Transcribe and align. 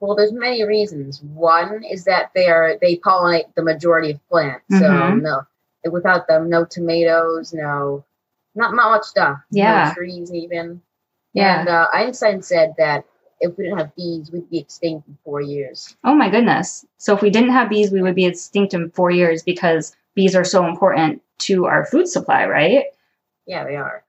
Well, 0.00 0.16
there's 0.16 0.32
many 0.32 0.64
reasons. 0.64 1.22
One 1.22 1.84
is 1.84 2.04
that 2.04 2.30
they 2.34 2.48
are 2.48 2.76
they 2.80 2.96
pollinate 2.96 3.54
the 3.54 3.62
majority 3.62 4.12
of 4.12 4.28
plants. 4.28 4.64
So 4.70 4.80
Mhm. 4.80 5.22
no, 5.22 5.42
without 5.90 6.26
them, 6.26 6.48
no 6.48 6.64
tomatoes, 6.64 7.52
no, 7.52 8.04
not 8.54 8.74
not 8.74 8.90
much 8.90 9.04
stuff. 9.04 9.38
Yeah. 9.50 9.88
no 9.88 9.94
trees 9.94 10.32
even. 10.32 10.80
Yeah. 11.34 11.60
And 11.60 11.68
uh, 11.68 11.86
Einstein 11.92 12.42
said 12.42 12.74
that 12.78 13.04
if 13.40 13.56
we 13.56 13.64
didn't 13.64 13.78
have 13.78 13.94
bees, 13.94 14.30
we'd 14.32 14.48
be 14.50 14.58
extinct 14.58 15.06
in 15.08 15.16
four 15.24 15.40
years. 15.40 15.96
Oh 16.04 16.14
my 16.14 16.28
goodness. 16.28 16.84
So 16.98 17.14
if 17.14 17.22
we 17.22 17.30
didn't 17.30 17.50
have 17.52 17.68
bees, 17.70 17.90
we 17.92 18.02
would 18.02 18.14
be 18.14 18.26
extinct 18.26 18.74
in 18.74 18.90
four 18.90 19.10
years 19.10 19.42
because 19.42 19.96
bees 20.14 20.34
are 20.34 20.44
so 20.44 20.66
important 20.66 21.22
to 21.40 21.66
our 21.66 21.86
food 21.86 22.08
supply, 22.08 22.46
right? 22.46 22.84
Yeah, 23.46 23.64
they 23.64 23.76
are. 23.76 24.04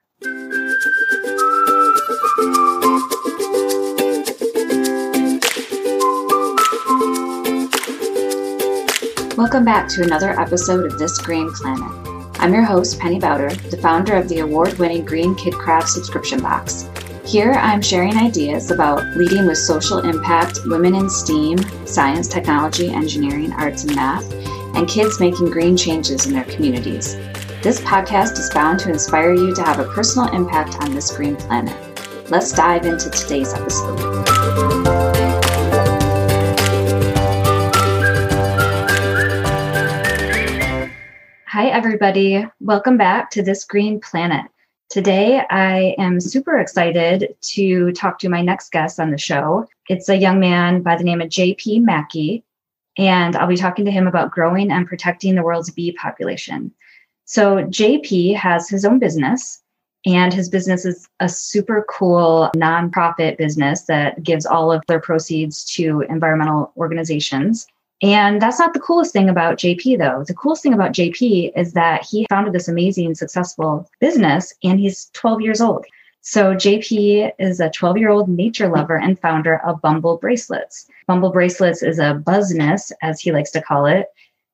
Welcome 9.36 9.64
back 9.64 9.88
to 9.88 10.02
another 10.02 10.38
episode 10.38 10.84
of 10.84 10.98
This 10.98 11.16
Green 11.16 11.50
Planet. 11.52 11.90
I'm 12.38 12.52
your 12.52 12.64
host, 12.64 13.00
Penny 13.00 13.18
Bauder, 13.18 13.48
the 13.48 13.78
founder 13.78 14.14
of 14.14 14.28
the 14.28 14.40
award 14.40 14.74
winning 14.74 15.06
Green 15.06 15.34
Kid 15.34 15.54
Craft 15.54 15.88
subscription 15.88 16.42
box. 16.42 16.86
Here 17.24 17.52
I'm 17.52 17.80
sharing 17.80 18.14
ideas 18.18 18.70
about 18.70 19.02
leading 19.16 19.46
with 19.46 19.56
social 19.56 20.00
impact, 20.00 20.58
women 20.66 20.94
in 20.94 21.08
STEAM, 21.08 21.56
science, 21.86 22.28
technology, 22.28 22.90
engineering, 22.90 23.54
arts, 23.54 23.84
and 23.84 23.96
math, 23.96 24.30
and 24.76 24.86
kids 24.86 25.18
making 25.18 25.50
green 25.50 25.78
changes 25.78 26.26
in 26.26 26.34
their 26.34 26.44
communities. 26.44 27.16
This 27.62 27.80
podcast 27.80 28.38
is 28.38 28.50
bound 28.50 28.80
to 28.80 28.90
inspire 28.90 29.32
you 29.32 29.54
to 29.54 29.62
have 29.62 29.78
a 29.78 29.90
personal 29.94 30.30
impact 30.34 30.76
on 30.82 30.94
this 30.94 31.10
green 31.16 31.36
planet. 31.36 31.74
Let's 32.30 32.52
dive 32.52 32.84
into 32.84 33.08
today's 33.08 33.54
episode. 33.54 34.81
Hi, 41.52 41.66
everybody. 41.66 42.46
Welcome 42.60 42.96
back 42.96 43.30
to 43.32 43.42
This 43.42 43.66
Green 43.66 44.00
Planet. 44.00 44.50
Today, 44.88 45.42
I 45.50 45.94
am 45.98 46.18
super 46.18 46.56
excited 46.56 47.36
to 47.42 47.92
talk 47.92 48.18
to 48.20 48.30
my 48.30 48.40
next 48.40 48.72
guest 48.72 48.98
on 48.98 49.10
the 49.10 49.18
show. 49.18 49.68
It's 49.90 50.08
a 50.08 50.16
young 50.16 50.40
man 50.40 50.80
by 50.80 50.96
the 50.96 51.04
name 51.04 51.20
of 51.20 51.28
JP 51.28 51.82
Mackey, 51.82 52.42
and 52.96 53.36
I'll 53.36 53.46
be 53.46 53.56
talking 53.58 53.84
to 53.84 53.90
him 53.90 54.06
about 54.06 54.30
growing 54.30 54.72
and 54.72 54.88
protecting 54.88 55.34
the 55.34 55.42
world's 55.42 55.68
bee 55.68 55.92
population. 55.92 56.72
So, 57.26 57.56
JP 57.64 58.34
has 58.36 58.70
his 58.70 58.86
own 58.86 58.98
business, 58.98 59.62
and 60.06 60.32
his 60.32 60.48
business 60.48 60.86
is 60.86 61.06
a 61.20 61.28
super 61.28 61.84
cool 61.86 62.50
nonprofit 62.56 63.36
business 63.36 63.82
that 63.82 64.22
gives 64.22 64.46
all 64.46 64.72
of 64.72 64.82
their 64.88 65.00
proceeds 65.00 65.66
to 65.74 66.00
environmental 66.08 66.72
organizations. 66.78 67.66
And 68.02 68.42
that's 68.42 68.58
not 68.58 68.74
the 68.74 68.80
coolest 68.80 69.12
thing 69.12 69.28
about 69.28 69.58
JP, 69.58 69.98
though. 69.98 70.24
The 70.26 70.34
coolest 70.34 70.64
thing 70.64 70.74
about 70.74 70.92
JP 70.92 71.52
is 71.56 71.72
that 71.74 72.04
he 72.04 72.26
founded 72.28 72.52
this 72.52 72.66
amazing, 72.66 73.14
successful 73.14 73.88
business 74.00 74.52
and 74.64 74.80
he's 74.80 75.08
12 75.12 75.40
years 75.40 75.60
old. 75.60 75.86
So, 76.20 76.54
JP 76.54 77.32
is 77.38 77.60
a 77.60 77.70
12 77.70 77.98
year 77.98 78.10
old 78.10 78.28
nature 78.28 78.68
lover 78.68 78.96
and 78.96 79.18
founder 79.18 79.58
of 79.64 79.80
Bumble 79.80 80.18
Bracelets. 80.18 80.88
Bumble 81.06 81.30
Bracelets 81.30 81.82
is 81.82 81.98
a 81.98 82.14
business, 82.14 82.92
as 83.02 83.20
he 83.20 83.32
likes 83.32 83.50
to 83.52 83.62
call 83.62 83.86
it, 83.86 84.06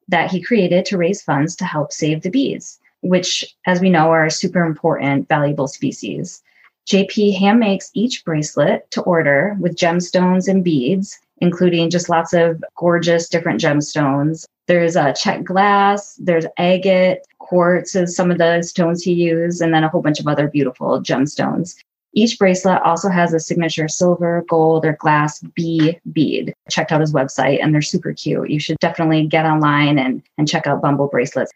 that 0.08 0.30
he 0.30 0.42
created 0.42 0.84
to 0.86 0.98
raise 0.98 1.22
funds 1.22 1.56
to 1.56 1.64
help 1.64 1.92
save 1.92 2.22
the 2.22 2.30
bees, 2.30 2.78
which, 3.02 3.56
as 3.66 3.80
we 3.80 3.90
know, 3.90 4.10
are 4.10 4.30
super 4.30 4.64
important, 4.64 5.28
valuable 5.28 5.68
species. 5.68 6.42
JP 6.86 7.38
hand 7.38 7.60
makes 7.60 7.90
each 7.92 8.24
bracelet 8.24 8.90
to 8.92 9.02
order 9.02 9.54
with 9.60 9.76
gemstones 9.76 10.48
and 10.48 10.64
beads 10.64 11.18
including 11.40 11.90
just 11.90 12.08
lots 12.08 12.32
of 12.32 12.62
gorgeous 12.76 13.28
different 13.28 13.60
gemstones. 13.60 14.44
There's 14.66 14.96
a 14.96 15.14
Czech 15.14 15.44
glass, 15.44 16.14
there's 16.16 16.46
agate, 16.58 17.20
quartz 17.38 17.94
is 17.96 18.14
some 18.14 18.30
of 18.30 18.38
the 18.38 18.62
stones 18.62 19.02
he 19.02 19.12
used, 19.12 19.62
and 19.62 19.72
then 19.72 19.84
a 19.84 19.88
whole 19.88 20.02
bunch 20.02 20.20
of 20.20 20.26
other 20.26 20.48
beautiful 20.48 21.00
gemstones. 21.00 21.74
Each 22.14 22.38
bracelet 22.38 22.82
also 22.82 23.08
has 23.10 23.32
a 23.32 23.40
signature 23.40 23.88
silver, 23.88 24.44
gold, 24.48 24.84
or 24.84 24.94
glass 24.94 25.40
bee 25.54 25.98
bead. 26.12 26.54
I 26.66 26.70
checked 26.70 26.90
out 26.90 27.00
his 27.00 27.12
website 27.12 27.62
and 27.62 27.72
they're 27.72 27.82
super 27.82 28.12
cute. 28.12 28.50
You 28.50 28.58
should 28.58 28.78
definitely 28.80 29.26
get 29.26 29.44
online 29.44 29.98
and, 29.98 30.22
and 30.36 30.48
check 30.48 30.66
out 30.66 30.82
Bumble 30.82 31.08
bracelets. 31.08 31.52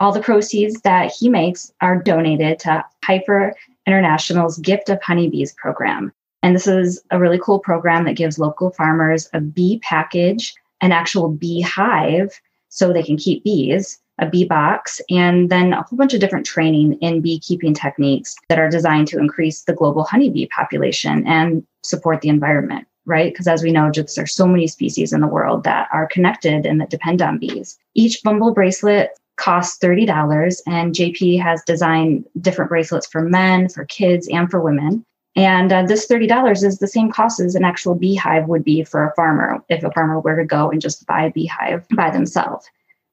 All 0.00 0.10
the 0.10 0.20
proceeds 0.20 0.80
that 0.80 1.12
he 1.12 1.28
makes 1.28 1.72
are 1.80 2.02
donated 2.02 2.58
to 2.60 2.84
Heifer 3.04 3.54
International's 3.86 4.58
Gift 4.58 4.88
of 4.88 5.00
Honeybees 5.02 5.52
program. 5.54 6.12
And 6.42 6.54
this 6.54 6.66
is 6.66 7.02
a 7.10 7.18
really 7.18 7.38
cool 7.38 7.58
program 7.58 8.04
that 8.04 8.16
gives 8.16 8.38
local 8.38 8.70
farmers 8.70 9.28
a 9.32 9.40
bee 9.40 9.78
package, 9.82 10.54
an 10.80 10.92
actual 10.92 11.28
beehive, 11.28 12.40
so 12.68 12.92
they 12.92 13.02
can 13.02 13.16
keep 13.16 13.44
bees, 13.44 13.98
a 14.18 14.26
bee 14.26 14.44
box, 14.44 15.00
and 15.10 15.50
then 15.50 15.72
a 15.72 15.82
whole 15.82 15.96
bunch 15.96 16.14
of 16.14 16.20
different 16.20 16.46
training 16.46 16.94
in 16.94 17.20
beekeeping 17.20 17.74
techniques 17.74 18.34
that 18.48 18.58
are 18.58 18.68
designed 18.68 19.08
to 19.08 19.18
increase 19.18 19.62
the 19.62 19.74
global 19.74 20.04
honeybee 20.04 20.46
population 20.46 21.26
and 21.26 21.64
support 21.82 22.20
the 22.20 22.28
environment, 22.28 22.86
right? 23.04 23.32
Because 23.32 23.46
as 23.46 23.62
we 23.62 23.72
know, 23.72 23.90
just 23.90 24.16
there's 24.16 24.34
so 24.34 24.46
many 24.46 24.66
species 24.66 25.12
in 25.12 25.20
the 25.20 25.28
world 25.28 25.64
that 25.64 25.88
are 25.92 26.06
connected 26.06 26.66
and 26.66 26.80
that 26.80 26.90
depend 26.90 27.22
on 27.22 27.38
bees. 27.38 27.78
Each 27.94 28.22
bumble 28.22 28.52
bracelet 28.52 29.10
costs 29.36 29.78
$30 29.82 30.60
and 30.66 30.94
JP 30.94 31.40
has 31.40 31.62
designed 31.66 32.24
different 32.40 32.68
bracelets 32.68 33.06
for 33.06 33.22
men, 33.22 33.68
for 33.68 33.84
kids, 33.86 34.28
and 34.28 34.50
for 34.50 34.60
women. 34.60 35.04
And 35.34 35.72
uh, 35.72 35.84
this 35.84 36.06
$30 36.06 36.62
is 36.62 36.78
the 36.78 36.86
same 36.86 37.10
cost 37.10 37.40
as 37.40 37.54
an 37.54 37.64
actual 37.64 37.94
beehive 37.94 38.48
would 38.48 38.64
be 38.64 38.84
for 38.84 39.06
a 39.06 39.14
farmer 39.14 39.62
if 39.68 39.82
a 39.82 39.90
farmer 39.92 40.20
were 40.20 40.36
to 40.36 40.44
go 40.44 40.70
and 40.70 40.80
just 40.80 41.06
buy 41.06 41.24
a 41.24 41.30
beehive 41.30 41.86
by 41.94 42.10
themselves. 42.10 42.68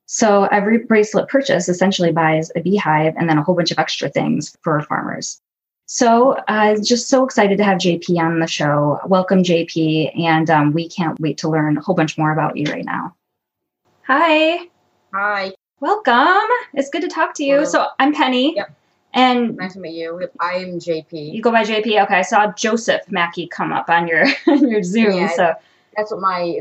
So 0.05 0.45
every 0.45 0.79
bracelet 0.79 1.29
purchase 1.29 1.69
essentially 1.69 2.11
buys 2.11 2.51
a 2.55 2.61
beehive 2.61 3.13
and 3.15 3.29
then 3.29 3.37
a 3.37 3.43
whole 3.43 3.55
bunch 3.55 3.71
of 3.71 3.79
extra 3.79 4.09
things 4.09 4.57
for 4.63 4.81
farmers. 4.81 5.39
So 5.85 6.37
I'm 6.47 6.79
uh, 6.79 6.83
just 6.83 7.09
so 7.09 7.23
excited 7.23 7.57
to 7.57 7.63
have 7.63 7.77
JP 7.77 8.17
on 8.19 8.39
the 8.39 8.47
show. 8.47 8.99
Welcome, 9.07 9.43
JP. 9.43 10.19
And 10.19 10.49
um, 10.49 10.73
we 10.73 10.89
can't 10.89 11.19
wait 11.19 11.37
to 11.39 11.49
learn 11.49 11.77
a 11.77 11.81
whole 11.81 11.95
bunch 11.95 12.17
more 12.17 12.31
about 12.31 12.57
you 12.57 12.71
right 12.71 12.85
now. 12.85 13.15
Hi. 14.07 14.67
Hi. 15.13 15.51
Welcome. 15.79 16.47
It's 16.73 16.89
good 16.89 17.01
to 17.01 17.07
talk 17.07 17.33
to 17.35 17.43
you. 17.43 17.55
Hello. 17.55 17.65
So 17.65 17.87
I'm 17.97 18.13
Penny. 18.13 18.55
Yep. 18.55 18.75
And 19.13 19.55
Nice 19.57 19.73
to 19.73 19.79
meet 19.79 19.95
you. 19.95 20.27
I'm 20.39 20.79
JP. 20.79 21.33
you 21.33 21.41
go 21.41 21.51
by 21.51 21.63
JP. 21.63 22.03
Okay, 22.03 22.15
I 22.15 22.21
saw 22.21 22.51
Joseph 22.53 23.01
Mackey 23.09 23.47
come 23.47 23.73
up 23.73 23.89
on 23.89 24.07
your 24.07 24.25
on 24.47 24.69
your 24.69 24.83
Zoom. 24.83 25.13
Yeah, 25.17 25.29
so 25.35 25.53
That's 25.97 26.11
what 26.11 26.21
my 26.21 26.59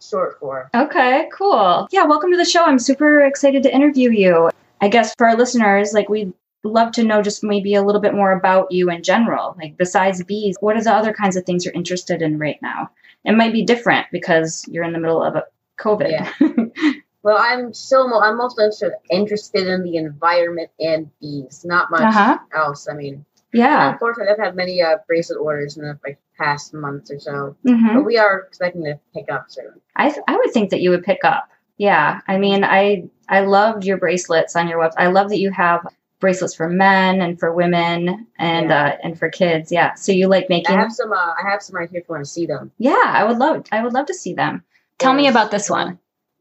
short 0.00 0.38
for. 0.40 0.70
okay, 0.74 1.28
cool. 1.32 1.86
Yeah, 1.90 2.04
welcome 2.04 2.30
to 2.30 2.36
the 2.38 2.44
show. 2.44 2.64
I'm 2.64 2.78
super 2.78 3.20
excited 3.22 3.62
to 3.64 3.74
interview 3.74 4.10
you. 4.10 4.50
I 4.80 4.88
guess 4.88 5.14
for 5.18 5.28
our 5.28 5.36
listeners, 5.36 5.92
like 5.92 6.08
we'd 6.08 6.32
love 6.64 6.92
to 6.92 7.02
know 7.04 7.20
just 7.22 7.44
maybe 7.44 7.74
a 7.74 7.82
little 7.82 8.00
bit 8.00 8.14
more 8.14 8.32
about 8.32 8.70
you 8.72 8.90
in 8.90 9.02
general. 9.02 9.54
Like 9.58 9.76
besides 9.76 10.22
bees, 10.24 10.56
what 10.60 10.76
are 10.76 10.82
the 10.82 10.92
other 10.92 11.12
kinds 11.12 11.36
of 11.36 11.44
things 11.44 11.64
you're 11.64 11.74
interested 11.74 12.22
in 12.22 12.38
right 12.38 12.58
now? 12.62 12.90
It 13.26 13.32
might 13.36 13.52
be 13.52 13.62
different 13.64 14.06
because 14.10 14.64
you're 14.68 14.84
in 14.84 14.92
the 14.94 14.98
middle 14.98 15.22
of 15.22 15.36
a 15.36 15.44
COVID. 15.78 16.10
Yeah. 16.10 16.32
Well, 17.22 17.36
I'm 17.38 17.74
still 17.74 18.08
mo- 18.08 18.20
I'm 18.20 18.36
mostly 18.38 18.64
interested- 18.64 18.94
interested 19.10 19.66
in 19.66 19.82
the 19.82 19.96
environment 19.96 20.70
and 20.80 21.10
bees, 21.20 21.64
not 21.64 21.90
much 21.90 22.02
Uh-huh. 22.02 22.38
else. 22.54 22.88
I 22.88 22.94
mean, 22.94 23.24
yeah. 23.52 23.92
unfortunately, 23.92 24.32
I've 24.32 24.38
had 24.38 24.56
many 24.56 24.80
uh, 24.82 24.96
bracelet 25.06 25.38
orders 25.40 25.76
in 25.76 25.82
the 25.84 25.98
like 26.04 26.18
past 26.38 26.72
months 26.72 27.10
or 27.10 27.18
so, 27.18 27.56
hmm 27.64 27.94
but 27.94 28.04
we 28.04 28.16
are 28.16 28.40
expecting 28.48 28.84
to 28.84 28.98
pick 29.14 29.30
up 29.30 29.46
soon. 29.48 29.80
I 29.96 30.14
I 30.28 30.36
would 30.36 30.52
think 30.52 30.70
that 30.70 30.80
you 30.80 30.90
would 30.90 31.04
pick 31.04 31.24
up. 31.24 31.48
Yeah, 31.76 32.20
I 32.28 32.38
mean, 32.38 32.64
I 32.64 33.08
I 33.28 33.40
loved 33.40 33.84
your 33.84 33.98
bracelets 33.98 34.56
on 34.56 34.68
your 34.68 34.78
website. 34.78 34.94
I 34.98 35.06
love 35.08 35.28
that 35.30 35.38
you 35.38 35.50
have 35.50 35.86
bracelets 36.20 36.54
for 36.54 36.68
men 36.68 37.20
and 37.22 37.38
for 37.40 37.52
women 37.52 38.26
and 38.38 38.68
Yeah. 38.70 38.84
uh, 38.84 38.96
and 39.02 39.18
for 39.18 39.28
kids. 39.28 39.70
Yeah, 39.72 39.94
so 39.94 40.12
you 40.12 40.26
like 40.28 40.48
making? 40.48 40.74
I 40.76 40.80
have 40.80 40.92
some. 40.92 41.12
Uh, 41.12 41.16
I 41.16 41.42
have 41.50 41.62
some 41.62 41.76
right 41.76 41.90
here 41.90 42.00
if 42.00 42.08
you 42.08 42.12
want 42.14 42.24
to 42.24 42.30
see 42.30 42.46
them. 42.46 42.70
Yeah, 42.78 43.02
I 43.04 43.24
would 43.24 43.38
love 43.38 43.66
I 43.72 43.82
would 43.82 43.92
love 43.92 44.06
to 44.06 44.14
see 44.14 44.32
them. 44.34 44.62
Tell 44.98 45.12
me 45.14 45.28
about 45.28 45.50
this 45.50 45.68
one. 45.68 45.98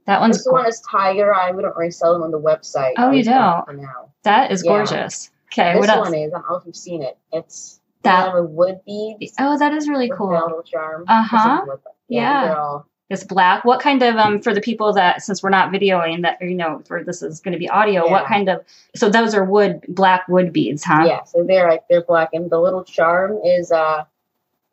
That 0.10 0.22
one's 0.22 0.38
This 0.40 0.48
one 0.52 0.66
is 0.66 0.82
tiger 0.82 1.36
eye. 1.36 1.52
We 1.52 1.62
don't 1.62 1.78
really 1.78 1.92
sell 1.92 2.14
them 2.14 2.24
on 2.24 2.32
the 2.32 2.40
website. 2.40 2.94
Oh, 2.98 3.12
you 3.12 3.24
don't? 3.24 3.64
For 3.64 3.74
now. 3.74 4.10
that 4.24 4.50
is 4.52 4.66
Yeah. 4.66 4.72
gorgeous. 4.72 5.30
Okay, 5.54 5.74
this 5.74 5.80
what 5.82 5.90
else? 5.90 6.10
one 6.10 6.16
is. 6.18 6.34
I 6.34 6.40
don't 6.40 6.50
know 6.50 6.56
if 6.56 6.66
you've 6.66 6.76
seen 6.76 7.04
it. 7.04 7.16
It's 7.32 7.80
That 8.02 8.34
with 8.34 8.50
wood 8.50 8.80
beads. 8.88 9.36
oh, 9.40 9.56
that 9.60 9.72
is 9.72 9.88
really 9.88 10.10
cool. 10.10 10.34
Uh-huh. 10.34 11.62
This 11.64 11.78
is 11.80 11.80
Yeah. 12.08 12.80
It's 13.12 13.24
black. 13.24 13.64
What 13.66 13.82
kind 13.82 14.02
of 14.02 14.16
um 14.16 14.42
for 14.42 14.52
the 14.52 14.62
people 14.62 14.92
that 14.94 15.22
since 15.22 15.44
we're 15.44 15.52
not 15.52 15.72
videoing 15.72 16.24
that 16.24 16.42
you 16.42 16.56
know 16.56 16.82
for 16.88 17.04
this 17.04 17.22
is 17.22 17.40
going 17.40 17.54
to 17.54 17.60
be 17.60 17.70
audio? 17.70 18.10
What 18.10 18.26
kind 18.26 18.50
of 18.50 18.66
so 18.96 19.10
those 19.10 19.36
are 19.36 19.46
wood 19.46 19.82
black 19.90 20.28
wood 20.28 20.52
beads, 20.52 20.84
huh? 20.84 21.06
Yeah, 21.06 21.24
so 21.24 21.44
they're 21.44 21.70
like 21.70 21.84
they're 21.88 22.04
black, 22.04 22.30
and 22.34 22.50
the 22.50 22.60
little 22.60 22.84
charm 22.84 23.40
is 23.46 23.72
uh, 23.72 24.06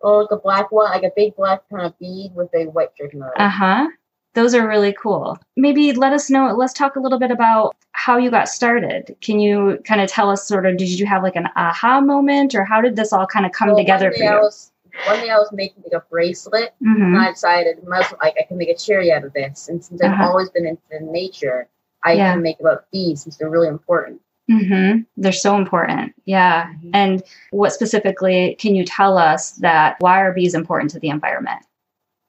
oh, 0.03 0.19
like 0.21 0.31
a 0.31 0.37
black 0.39 0.73
one, 0.73 0.91
like 0.91 1.03
a 1.03 1.13
big 1.15 1.37
black 1.37 1.69
kind 1.69 1.83
of 1.83 1.99
bead 1.99 2.33
with 2.35 2.49
a 2.55 2.65
white 2.69 2.97
dripping 2.97 3.21
on 3.23 3.29
it. 3.29 3.41
Uh 3.41 3.51
huh. 3.51 3.89
Those 4.37 4.55
are 4.55 4.69
really 4.69 4.93
cool. 4.93 5.39
Maybe 5.57 5.93
let 5.95 6.13
us 6.13 6.29
know. 6.29 6.55
Let's 6.55 6.75
talk 6.75 6.97
a 6.97 7.01
little 7.01 7.19
bit 7.19 7.31
about 7.31 7.75
how 7.93 8.19
you 8.19 8.31
got 8.31 8.51
started. 8.51 9.17
Can 9.23 9.41
you 9.41 9.79
kind 9.87 10.03
of 10.03 10.11
tell 10.11 10.29
us 10.31 10.47
sort 10.47 10.67
of, 10.67 10.77
did 10.77 10.91
you 10.91 11.07
have 11.07 11.23
like 11.23 11.37
an 11.37 11.49
aha 11.57 12.03
moment 12.03 12.55
or 12.55 12.63
how 12.63 12.83
did 12.83 12.97
this 12.97 13.15
all 13.15 13.27
kind 13.27 13.47
of 13.47 13.53
come 13.53 13.69
Well, 13.69 13.79
together 13.79 14.13
for 14.13 14.23
I 14.23 14.35
you? 14.35 14.39
was 14.41 14.73
one 15.07 15.21
day 15.21 15.31
I 15.31 15.39
was 15.39 15.51
making 15.53 15.83
like 15.85 16.01
a 16.01 16.05
bracelet, 16.11 16.75
hmm 16.83 17.03
and 17.03 17.17
I 17.19 17.31
decided 17.31 17.83
most 17.89 18.13
like 18.23 18.35
I 18.39 18.43
can 18.47 18.59
make 18.59 18.69
a 18.69 18.77
cherry 18.77 19.11
out 19.11 19.25
of 19.25 19.33
this. 19.33 19.69
And 19.71 19.83
since 19.83 20.03
I've 20.03 20.13
Uh-huh. 20.13 20.29
always 20.29 20.51
been 20.51 20.67
into 20.67 21.05
nature, 21.13 21.69
I 22.05 22.13
Yeah. 22.13 22.35
can 22.35 22.43
make 22.43 22.61
about 22.61 22.85
bees 22.93 23.23
since 23.23 23.39
they're 23.39 23.49
really 23.51 23.69
important. 23.69 24.21
hmm 24.49 24.99
They're 25.17 25.33
so 25.33 25.57
important. 25.57 26.13
Yeah. 26.27 26.67
Mhm. 26.85 26.91
And 26.93 27.23
what 27.53 27.73
specifically 27.73 28.55
can 28.61 28.75
you 28.75 28.85
tell 28.85 29.17
us 29.17 29.53
that 29.53 29.97
why 30.01 30.21
are 30.21 30.33
bees 30.35 30.55
important 30.55 30.91
to 30.93 31.01
the 31.01 31.09
environment? 31.09 31.63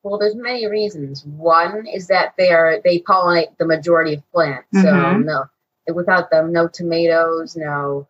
Well, 0.09 0.19
there's 0.19 0.35
many 0.35 0.67
reasons. 0.67 1.25
One 1.25 1.85
is 1.85 2.07
that 2.07 2.33
they 2.37 2.51
are 2.51 2.79
they 2.83 2.99
pollinate 2.99 3.57
the 3.57 3.65
majority 3.65 4.13
of 4.15 4.31
plants. 4.31 4.67
So 4.71 4.83
Mhm. 4.85 5.25
no, 5.25 5.45
without 5.93 6.31
them, 6.31 6.51
no 6.51 6.67
tomatoes, 6.67 7.55
no, 7.57 8.07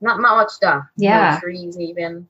not 0.00 0.20
not 0.20 0.36
much 0.36 0.50
stuff. 0.50 0.84
Yeah. 0.96 1.34
no 1.34 1.40
trees 1.40 1.78
even. 1.78 2.28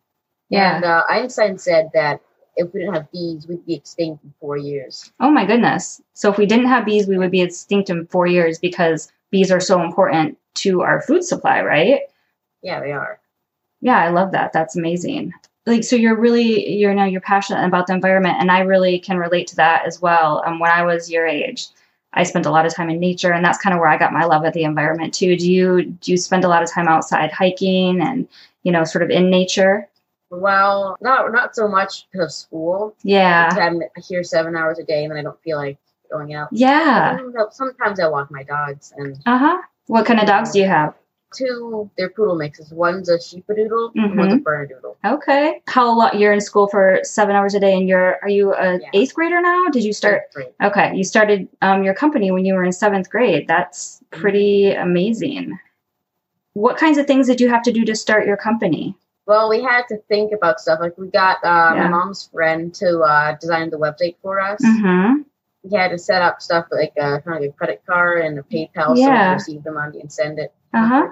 Yeah. 0.49 0.77
And 0.77 0.85
uh, 0.85 1.05
Einstein 1.09 1.59
said 1.59 1.91
that 1.95 2.21
if 2.57 2.73
we 2.73 2.81
didn't 2.81 2.95
have 2.95 3.11
bees, 3.13 3.47
we'd 3.47 3.65
be 3.67 3.75
extinct 3.75 4.25
in 4.25 4.33
four 4.41 4.57
years. 4.57 5.13
Oh 5.21 5.31
my 5.31 5.45
goodness. 5.45 6.01
So 6.15 6.31
if 6.31 6.39
we 6.39 6.47
didn't 6.47 6.67
have 6.67 6.85
bees, 6.85 7.07
we 7.07 7.19
would 7.19 7.31
be 7.31 7.43
extinct 7.43 7.91
in 7.91 8.07
four 8.07 8.27
years 8.27 8.59
because 8.59 9.13
bees 9.31 9.53
are 9.53 9.61
so 9.61 9.83
important 9.83 10.39
to 10.55 10.83
our 10.83 11.01
food 11.03 11.25
supply, 11.25 11.63
right? 11.63 12.01
Yeah, 12.63 12.81
they 12.81 12.93
are. 12.93 13.21
Yeah, 13.81 13.99
I 13.99 14.09
love 14.09 14.33
that. 14.33 14.53
That's 14.53 14.77
amazing. 14.77 15.33
Like, 15.67 15.85
so 15.85 15.95
you're 15.97 16.19
really, 16.19 16.71
you're 16.71 16.95
now 16.95 17.05
you're 17.05 17.21
passionate 17.21 17.67
about 17.67 17.87
the 17.87 17.93
environment, 17.93 18.37
and 18.41 18.51
I 18.51 18.61
really 18.61 18.99
can 18.99 19.19
relate 19.19 19.47
to 19.49 19.57
that 19.57 19.87
as 19.87 20.01
well. 20.01 20.43
Um, 20.47 20.59
when 20.59 20.71
I 20.71 20.83
was 20.83 21.11
your 21.11 21.27
age, 21.27 21.67
I 22.15 22.23
spent 22.25 22.47
a 22.47 22.51
lot 22.51 22.67
of 22.67 22.75
time 22.75 22.89
in 22.91 22.99
nature, 22.99 23.33
and 23.33 23.45
that's 23.45 23.59
kind 23.59 23.75
of 23.75 23.81
where 23.81 23.89
I 23.89 23.99
got 23.99 24.13
my 24.13 24.25
love 24.25 24.45
of 24.45 24.53
the 24.55 24.65
environment 24.65 25.13
too. 25.15 25.37
Do 25.37 25.51
you 25.51 25.85
do 25.85 26.11
you 26.13 26.17
spend 26.17 26.45
a 26.45 26.49
lot 26.49 26.63
of 26.63 26.71
time 26.71 26.89
outside 26.89 27.31
hiking 27.31 28.01
and 28.01 28.27
you 28.63 28.73
know, 28.73 28.85
sort 28.85 29.03
of 29.03 29.11
in 29.11 29.31
nature? 29.31 29.87
Well, 30.31 30.97
not 31.01 31.31
not 31.33 31.55
so 31.55 31.69
much 31.69 32.07
because 32.11 32.25
of 32.27 32.33
school. 32.33 32.95
Yeah, 33.03 33.51
I'm 33.55 33.81
here 34.03 34.23
seven 34.25 34.57
hours 34.57 34.79
a 34.79 34.85
day, 34.85 35.03
and 35.05 35.11
then 35.11 35.19
I 35.19 35.23
don't 35.23 35.41
feel 35.43 35.59
like 35.59 35.79
going 36.11 36.35
out. 36.35 36.49
yeah. 36.53 37.17
Sometimes- 37.19 37.57
Sometimes 37.57 38.01
I 38.01 38.09
walk 38.09 38.31
my 38.31 38.43
dogs, 38.45 38.93
and 38.97 39.17
Uh 39.27 39.39
huh. 39.39 39.59
What 39.87 40.07
kind 40.07 40.21
of 40.21 40.27
dogs 40.27 40.53
do 40.53 40.59
you 40.61 40.67
have? 40.69 40.95
Two 41.35 41.91
they're 41.97 42.11
poodle 42.11 42.35
mixes. 42.37 42.71
One's 42.73 43.09
a 43.09 43.19
sheepadoodle, 43.19 43.93
and 43.95 44.17
one's 44.19 44.33
a 44.35 44.37
Mm-hmm. 44.37 44.43
bernedoodle. 44.49 44.97
Okay. 45.05 45.63
How 45.67 45.97
long? 45.97 46.19
You're 46.19 46.33
in 46.33 46.41
school 46.41 46.69
for 46.69 47.01
seven 47.03 47.35
hours 47.37 47.55
a 47.55 47.61
day, 47.61 47.75
and 47.77 47.89
you're 47.89 48.19
are 48.23 48.29
you 48.29 48.55
a 48.55 48.79
Yeah. 48.81 48.89
eighth 48.95 49.15
grader 49.15 49.41
now? 49.41 49.65
Did 49.73 49.85
you 49.85 49.93
start? 49.93 50.23
Okay, 50.63 50.95
you 50.95 51.05
started 51.05 51.49
um, 51.63 51.83
your 51.85 51.95
company 51.95 52.31
when 52.31 52.45
you 52.45 52.55
were 52.55 52.65
in 52.65 52.73
seventh 52.73 53.09
grade. 53.11 53.47
That's 53.49 54.03
pretty 54.11 54.73
amazing. 54.73 55.59
What 56.55 56.77
kinds 56.77 56.99
of 56.99 57.07
things 57.07 57.27
did 57.29 57.41
you 57.41 57.49
have 57.49 57.63
to 57.63 57.73
do 57.73 57.85
to 57.85 57.95
start 57.95 58.27
your 58.27 58.37
company? 58.37 58.95
Well, 59.27 59.49
we 59.49 59.63
had 59.63 59.83
to 59.89 59.99
think 60.09 60.33
about 60.33 60.59
stuff. 60.59 60.81
Like 60.81 60.99
we 60.99 61.09
got 61.09 61.37
uh, 61.45 61.75
Yeah. 61.77 61.85
my 61.85 61.89
mom's 61.89 62.29
friend 62.33 62.75
to 62.75 62.99
uh, 63.01 63.37
design 63.41 63.71
the 63.71 63.79
website 63.79 64.17
for 64.23 64.41
us. 64.41 64.61
Mm-hmm. 64.65 65.23
We 65.63 65.77
had 65.77 65.89
to 65.93 65.99
set 65.99 66.23
up 66.23 66.43
stuff 66.43 66.67
like 66.73 66.93
uh, 67.01 67.21
kind 67.21 67.37
of 67.37 67.43
like 67.43 67.51
a 67.51 67.53
credit 67.53 67.83
card 67.87 68.25
and 68.25 68.39
a 68.39 68.43
PayPal 68.43 68.89
so 68.89 68.93
we 68.95 69.05
could 69.05 69.33
receive 69.35 69.63
the 69.63 69.73
money 69.73 70.01
and 70.01 70.11
send 70.11 70.39
it. 70.41 70.53
Uh 70.73 70.87
huh. 70.87 71.09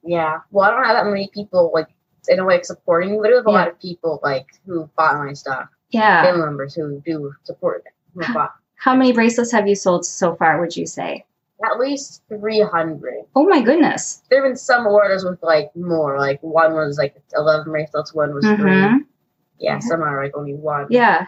Yeah. 0.04 0.40
Well, 0.52 0.70
I 0.70 0.72
don't 0.76 0.86
have 0.86 0.96
that 0.96 1.10
many 1.10 1.30
people 1.34 1.72
like 1.74 1.88
in 2.30 2.40
a 2.40 2.46
way 2.46 2.62
supporting 2.64 3.12
me, 3.12 3.18
but 3.22 3.32
I 3.32 3.36
have 3.36 3.48
a 3.48 3.52
Yeah. 3.52 3.58
lot 3.58 3.68
of 3.68 3.80
people 3.80 4.20
like 4.24 4.48
who 4.66 4.90
bought 4.98 5.18
my 5.24 5.34
stuff. 5.34 5.70
Yeah. 5.90 6.24
Family 6.24 6.46
members 6.46 6.74
who 6.74 7.00
do 7.06 7.32
support 7.44 7.84
bought 8.34 8.54
How 8.76 8.96
many 8.96 9.14
bracelets 9.14 9.52
have 9.52 9.68
you 9.68 9.76
sold 9.76 10.06
so 10.06 10.36
far, 10.36 10.60
would 10.60 10.76
you 10.76 10.86
say? 10.88 11.26
At 11.64 11.80
least 11.80 12.22
three 12.30 12.62
hundred. 12.62 13.24
Oh 13.36 13.48
my 13.48 13.62
goodness. 13.62 14.22
There 14.30 14.42
have 14.44 14.50
been 14.50 14.58
some 14.58 14.86
orders 14.88 15.24
with 15.24 15.42
like 15.42 15.76
more. 15.76 16.20
Like 16.20 16.42
one 16.42 16.74
was 16.74 16.98
like 16.98 17.16
eleven 17.36 17.72
bracelets, 17.72 18.14
one 18.14 18.34
was 18.34 18.46
Mhm. 18.46 18.58
three. 18.58 19.06
Yeah, 19.60 19.80
some 19.80 20.02
are 20.02 20.22
like 20.24 20.36
only 20.36 20.54
one. 20.56 20.88
Yeah. 20.90 21.28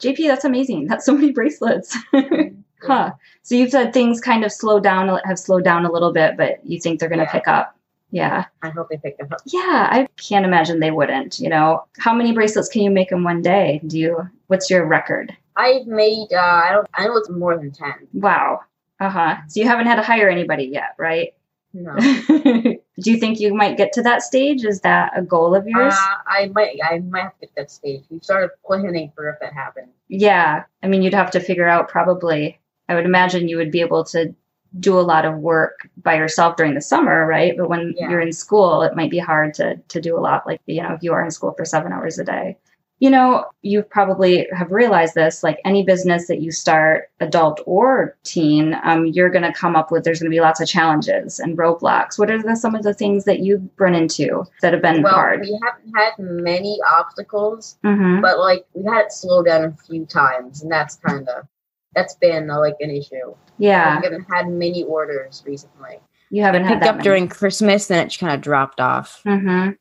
JP, 0.00 0.26
that's 0.28 0.44
amazing. 0.44 0.86
That's 0.86 1.04
so 1.04 1.14
many 1.14 1.32
bracelets. 1.38 1.96
huh. 2.82 3.12
So 3.42 3.54
you've 3.54 3.70
said 3.70 3.92
things 3.92 4.20
kind 4.20 4.44
of 4.44 4.52
slow 4.52 4.80
down, 4.80 5.16
have 5.24 5.38
slowed 5.38 5.64
down 5.64 5.84
a 5.84 5.92
little 5.92 6.12
bit, 6.12 6.36
but 6.36 6.64
you 6.64 6.80
think 6.80 6.98
they're 7.00 7.08
going 7.08 7.18
to 7.20 7.24
Yeah. 7.24 7.32
pick 7.32 7.48
up. 7.48 7.76
Yeah. 8.10 8.44
I 8.62 8.68
hope 8.70 8.88
they 8.90 8.98
pick 8.98 9.16
them 9.18 9.28
up. 9.32 9.40
Yeah. 9.46 9.88
I 9.90 10.06
can't 10.16 10.44
imagine 10.44 10.80
they 10.80 10.90
wouldn't. 10.90 11.38
You 11.40 11.48
know, 11.48 11.84
how 11.98 12.12
many 12.14 12.32
bracelets 12.32 12.68
can 12.68 12.82
you 12.82 12.90
make 12.90 13.10
in 13.10 13.24
one 13.24 13.42
day? 13.42 13.80
Do 13.86 13.98
you, 13.98 14.28
what's 14.48 14.68
your 14.70 14.86
record? 14.86 15.34
I've 15.56 15.86
made. 15.86 16.28
Uh, 16.32 16.38
I 16.38 16.70
don't. 16.72 16.86
I 16.94 17.06
know 17.06 17.16
it's 17.16 17.30
more 17.30 17.56
than 17.56 17.70
ten. 17.72 17.92
Wow. 18.14 18.60
Uh 19.02 19.10
huh. 19.10 19.36
So 19.48 19.60
you 19.60 19.66
haven't 19.66 19.86
had 19.86 19.96
to 19.96 20.02
hire 20.02 20.28
anybody 20.28 20.64
yet, 20.64 20.94
right? 20.96 21.34
No. 21.74 21.96
Do 23.02 23.10
you 23.10 23.16
think 23.16 23.40
you 23.40 23.52
might 23.52 23.76
get 23.76 23.92
to 23.94 24.02
that 24.02 24.22
stage? 24.22 24.64
Is 24.64 24.80
that 24.82 25.12
a 25.16 25.22
goal 25.22 25.54
of 25.56 25.66
yours? 25.66 25.94
Uh, 25.94 26.16
I 26.26 26.50
might. 26.54 26.78
I 26.84 26.98
might 27.00 27.22
have 27.22 27.34
to 27.40 27.46
get 27.46 27.54
that 27.56 27.70
stage. 27.72 28.04
We 28.10 28.20
started 28.20 28.50
planning 28.64 29.10
for 29.16 29.28
if 29.28 29.40
that 29.40 29.54
happened. 29.54 29.88
Yeah. 30.08 30.64
I 30.82 30.86
mean, 30.86 31.02
you'd 31.02 31.14
have 31.14 31.30
to 31.32 31.40
figure 31.40 31.66
out 31.66 31.88
probably, 31.88 32.60
I 32.88 32.94
would 32.94 33.06
imagine 33.06 33.48
you 33.48 33.56
would 33.56 33.72
be 33.72 33.80
able 33.80 34.04
to 34.04 34.32
do 34.78 34.98
a 34.98 35.00
lot 35.00 35.24
of 35.24 35.38
work 35.38 35.88
by 36.02 36.14
yourself 36.14 36.56
during 36.56 36.74
the 36.74 36.80
summer, 36.80 37.26
right? 37.26 37.56
But 37.56 37.68
when 37.68 37.94
Yeah. 37.96 38.08
you're 38.10 38.20
in 38.20 38.32
school, 38.32 38.82
it 38.82 38.94
might 38.94 39.10
be 39.10 39.18
hard 39.18 39.54
to, 39.54 39.76
to 39.76 40.00
do 40.00 40.16
a 40.16 40.20
lot 40.20 40.46
like, 40.46 40.60
you 40.66 40.82
know, 40.82 40.92
if 40.94 41.02
you 41.02 41.12
are 41.12 41.24
in 41.24 41.30
school 41.30 41.54
for 41.56 41.64
seven 41.64 41.92
hours 41.92 42.18
a 42.18 42.24
day. 42.24 42.56
You 43.02 43.10
know, 43.10 43.46
you 43.62 43.82
probably 43.82 44.46
have 44.56 44.70
realized 44.70 45.16
this 45.16 45.42
like 45.42 45.58
any 45.64 45.82
business 45.82 46.28
that 46.28 46.40
you 46.40 46.52
start, 46.52 47.10
adult 47.18 47.60
or 47.66 48.16
teen, 48.22 48.76
um, 48.84 49.06
you're 49.06 49.28
going 49.28 49.42
to 49.42 49.52
come 49.52 49.74
up 49.74 49.90
with, 49.90 50.04
there's 50.04 50.20
going 50.20 50.30
to 50.30 50.34
be 50.36 50.40
lots 50.40 50.60
of 50.60 50.68
challenges 50.68 51.40
and 51.40 51.58
roadblocks. 51.58 52.16
What 52.16 52.30
are 52.30 52.40
the, 52.40 52.54
some 52.54 52.76
of 52.76 52.84
the 52.84 52.94
things 52.94 53.24
that 53.24 53.40
you've 53.40 53.68
run 53.76 53.96
into 53.96 54.44
that 54.60 54.72
have 54.72 54.82
been 54.82 55.02
Well, 55.02 55.14
hard? 55.14 55.40
we 55.40 55.58
haven't 55.64 55.92
had 55.96 56.12
many 56.20 56.78
obstacles, 56.96 57.76
hmm 57.82 58.20
but 58.20 58.38
like 58.38 58.64
we 58.74 58.84
had 58.88 59.06
it 59.06 59.12
slow 59.12 59.42
down 59.42 59.64
a 59.64 59.72
few 59.84 60.06
times, 60.06 60.62
and 60.62 60.70
that's 60.70 60.94
kind 61.04 61.28
of 61.28 61.48
that's 61.96 62.14
been 62.14 62.50
uh, 62.50 62.60
like 62.60 62.76
an 62.78 62.90
issue. 62.90 63.34
Yeah. 63.58 63.98
We 63.98 64.04
haven't 64.04 64.26
had 64.30 64.48
many 64.48 64.84
orders 64.84 65.42
recently. 65.44 65.98
You 66.30 66.42
haven't 66.42 66.66
had 66.66 66.74
picked 66.74 66.82
that 66.82 66.90
up 66.90 66.96
many. 66.98 67.04
during 67.04 67.28
Christmas, 67.28 67.88
then 67.88 68.06
it 68.06 68.16
kind 68.16 68.32
of 68.32 68.40
dropped 68.40 68.80
off. 68.80 69.22
Mm-hmm. 69.26 69.72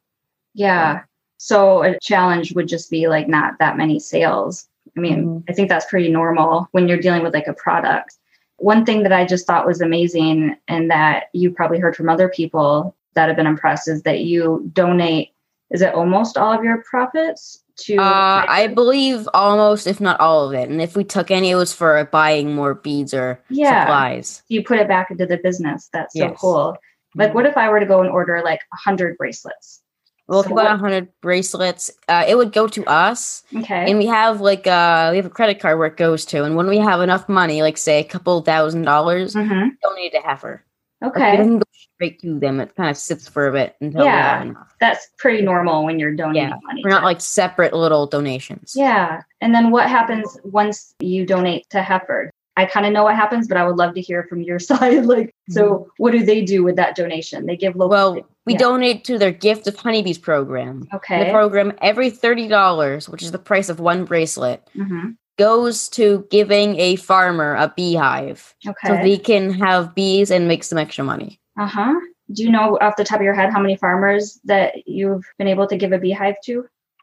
Yeah. 0.56 1.04
So 1.44 1.82
a 1.82 1.98
challenge 2.00 2.54
would 2.54 2.68
just 2.68 2.92
be 2.92 3.08
like 3.08 3.28
not 3.28 3.58
that 3.58 3.76
many 3.76 4.00
sales. 4.00 4.68
I 4.96 5.00
mean, 5.00 5.26
Mhm. 5.26 5.44
I 5.50 5.54
think 5.54 5.70
that's 5.70 5.88
pretty 5.90 6.08
normal 6.12 6.68
when 6.72 6.88
you're 6.88 7.00
dealing 7.00 7.24
with 7.24 7.34
like 7.34 7.48
a 7.48 7.54
product. 7.56 8.14
One 8.58 8.86
thing 8.86 9.02
that 9.02 9.12
I 9.12 9.26
just 9.26 9.48
thought 9.48 9.66
was 9.66 9.82
amazing 9.82 10.56
and 10.68 10.92
that 10.92 11.30
you 11.34 11.50
probably 11.50 11.80
heard 11.80 11.96
from 11.96 12.10
other 12.10 12.30
people 12.30 12.96
that 13.16 13.28
have 13.28 13.36
been 13.36 13.48
impressed 13.48 13.88
is 13.88 14.04
that 14.04 14.20
you 14.20 14.70
donate, 14.74 15.30
is 15.72 15.82
it 15.82 15.96
almost 15.96 16.38
all 16.38 16.54
of 16.54 16.64
your 16.64 16.84
profits 16.88 17.64
to? 17.78 17.96
Uh, 17.98 18.46
I 18.48 18.68
believe 18.68 19.28
almost, 19.34 19.88
if 19.88 20.00
not 20.00 20.20
all 20.20 20.48
of 20.48 20.54
it. 20.54 20.70
And 20.70 20.80
if 20.80 20.96
we 20.96 21.04
took 21.04 21.32
any, 21.32 21.50
it 21.50 21.56
was 21.56 21.74
for 21.74 22.08
buying 22.12 22.54
more 22.54 22.76
beads 22.76 23.16
or 23.16 23.42
Yeah. 23.50 23.82
supplies. 23.86 24.44
you 24.48 24.64
put 24.64 24.78
it 24.78 24.88
back 24.88 25.10
into 25.10 25.26
the 25.26 25.38
business. 25.38 25.90
That's 25.92 26.14
so 26.14 26.26
Yes. 26.28 26.38
cool. 26.40 26.78
Like, 27.16 27.34
what 27.34 27.48
if 27.48 27.58
I 27.58 27.68
were 27.70 27.80
to 27.80 27.86
go 27.88 28.00
and 28.02 28.12
order 28.12 28.44
like 28.46 28.62
100 28.72 29.18
bracelets? 29.18 29.82
Well, 30.28 30.42
if 30.42 30.48
we 30.48 30.54
what- 30.54 30.66
100 30.66 31.10
bracelets, 31.22 31.92
uh, 32.08 32.24
it 32.28 32.36
would 32.38 32.54
go 32.54 32.68
to 32.68 32.86
us. 32.86 33.44
Okay. 33.56 33.90
And 33.90 34.00
we 34.00 34.06
have 34.06 34.40
like 34.42 34.66
uh 34.68 35.10
we 35.12 35.18
have 35.18 35.26
a 35.26 35.30
credit 35.30 35.60
card 35.60 35.78
where 35.78 35.88
it 35.88 35.98
goes 35.98 36.26
to. 36.28 36.44
And 36.44 36.56
when 36.56 36.68
we 36.68 36.78
have 36.78 37.02
enough 37.02 37.28
money, 37.28 37.62
like 37.62 37.78
say 37.78 38.00
a 38.00 38.04
couple 38.04 38.42
thousand 38.42 38.84
dollars, 38.84 39.34
hmm 39.34 39.70
donate 39.84 40.14
to 40.14 40.20
Heifer. 40.22 40.64
Like, 41.02 41.16
Okay. 41.16 41.34
it 41.34 41.38
doesn't 41.38 41.58
go 41.58 41.64
straight 41.74 42.22
to 42.22 42.40
them. 42.40 42.60
It 42.60 42.76
kind 42.76 42.90
of 42.90 42.96
sits 42.96 43.28
for 43.28 43.48
a 43.48 43.52
bit 43.52 43.76
until 43.82 44.06
Yeah. 44.06 44.44
we 44.44 44.48
have. 44.50 44.58
That's 44.80 45.10
pretty 45.18 45.42
normal 45.42 45.84
when 45.84 45.98
you're 46.00 46.14
donating 46.16 46.50
Yeah, 46.50 46.56
money. 46.64 46.82
We're 46.84 46.92
not 46.92 47.04
like 47.04 47.20
separate 47.22 47.74
little 47.74 48.06
donations. 48.06 48.74
Yeah. 48.76 49.22
And 49.42 49.54
then 49.54 49.72
what 49.72 49.90
happens 49.90 50.38
once 50.44 50.94
you 51.00 51.26
donate 51.26 51.68
to 51.72 51.82
Heifer? 51.82 52.30
I 52.58 52.66
kind 52.66 52.86
of 52.86 52.94
know 52.94 53.04
what 53.04 53.16
happens, 53.16 53.48
but 53.48 53.58
I 53.58 53.66
would 53.66 53.78
love 53.78 53.96
to 53.96 54.02
hear 54.02 54.24
from 54.30 54.42
your 54.44 54.60
side. 54.70 55.06
Like, 55.06 55.34
so 55.50 55.88
what 55.98 56.12
do 56.12 56.24
they 56.24 56.42
do 56.44 56.64
with 56.64 56.76
that 56.76 56.96
donation? 56.96 57.48
They 57.48 57.58
give 57.58 57.76
local. 57.76 57.90
Well, 57.90 58.28
we 58.46 58.54
Yeah. 58.54 58.60
donate 58.60 59.04
to 59.06 59.18
their 59.18 59.32
Gift 59.32 59.68
of 59.68 59.76
Honeybees 59.76 60.18
program. 60.18 60.88
Okay. 60.94 61.26
The 61.26 61.32
program, 61.32 61.74
every 61.82 62.10
$30, 62.12 63.08
which 63.10 63.22
is 63.24 63.32
the 63.32 63.38
price 63.40 63.70
of 63.70 63.80
one 63.80 64.06
bracelet, 64.06 64.68
hmm 64.76 65.12
goes 65.38 65.90
to 65.90 66.28
giving 66.30 66.78
a 66.80 66.96
farmer 66.98 67.56
a 67.56 67.74
beehive 67.76 68.54
Okay. 68.68 68.88
so 68.88 68.98
they 68.98 69.18
can 69.18 69.50
have 69.50 69.96
bees 69.96 70.30
and 70.30 70.48
make 70.48 70.64
some 70.64 70.78
extra 70.78 71.04
money. 71.04 71.40
uh 71.58 71.66
huh. 71.66 71.94
Do 72.34 72.44
you 72.44 72.52
know 72.52 72.78
off 72.80 72.96
the 72.96 73.04
top 73.04 73.20
of 73.20 73.24
your 73.24 73.34
head 73.34 73.52
how 73.52 73.60
many 73.60 73.76
farmers 73.76 74.40
that 74.44 74.88
you've 74.88 75.24
been 75.40 75.48
able 75.48 75.66
to 75.68 75.78
give 75.78 75.94
a 75.94 75.98
beehive 75.98 76.36
to? 76.46 76.60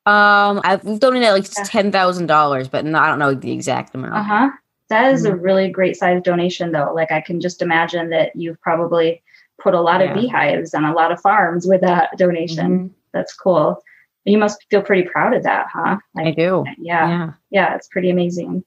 Um, 0.07 0.61
I've 0.63 0.83
donated 1.01 1.31
like 1.33 1.47
Yeah. 1.57 1.65
ten 1.65 1.91
thousand 1.91 2.27
dollars, 2.27 2.69
but 2.69 2.85
no, 2.85 2.99
I 2.99 3.09
don't 3.09 3.19
know 3.19 3.35
the 3.35 3.51
exact 3.51 3.95
amount. 3.95 4.15
Uh 4.15 4.23
huh. 4.23 4.51
That 4.89 5.13
is 5.13 5.25
a 5.25 5.31
Mm-hmm. 5.33 5.41
really 5.41 5.69
great 5.71 5.97
size 5.97 6.23
donation, 6.23 6.71
though. 6.73 6.93
Like, 6.95 7.11
I 7.11 7.21
can 7.21 7.41
just 7.41 7.61
imagine 7.61 8.11
that 8.11 8.37
you've 8.37 8.61
probably 8.61 9.23
put 9.61 9.75
a 9.75 9.81
lot 9.81 10.01
of 10.01 10.15
beehives 10.15 10.75
on 10.75 10.85
a 10.85 10.93
lot 10.95 11.11
of 11.13 11.21
farms 11.21 11.67
with 11.67 11.81
that 11.81 12.17
donation. 12.17 12.79
Mhm. 12.79 12.91
That's 13.13 13.35
cool. 13.35 13.83
You 14.25 14.39
must 14.39 14.65
feel 14.71 14.83
pretty 14.83 15.03
proud 15.09 15.35
of 15.35 15.43
that, 15.45 15.67
huh? 15.73 15.99
I 16.17 16.31
do. 16.33 16.65
yeah. 16.79 17.09
Yeah. 17.09 17.33
yeah, 17.51 17.75
it's 17.75 17.89
pretty 17.89 18.11
amazing. 18.11 18.63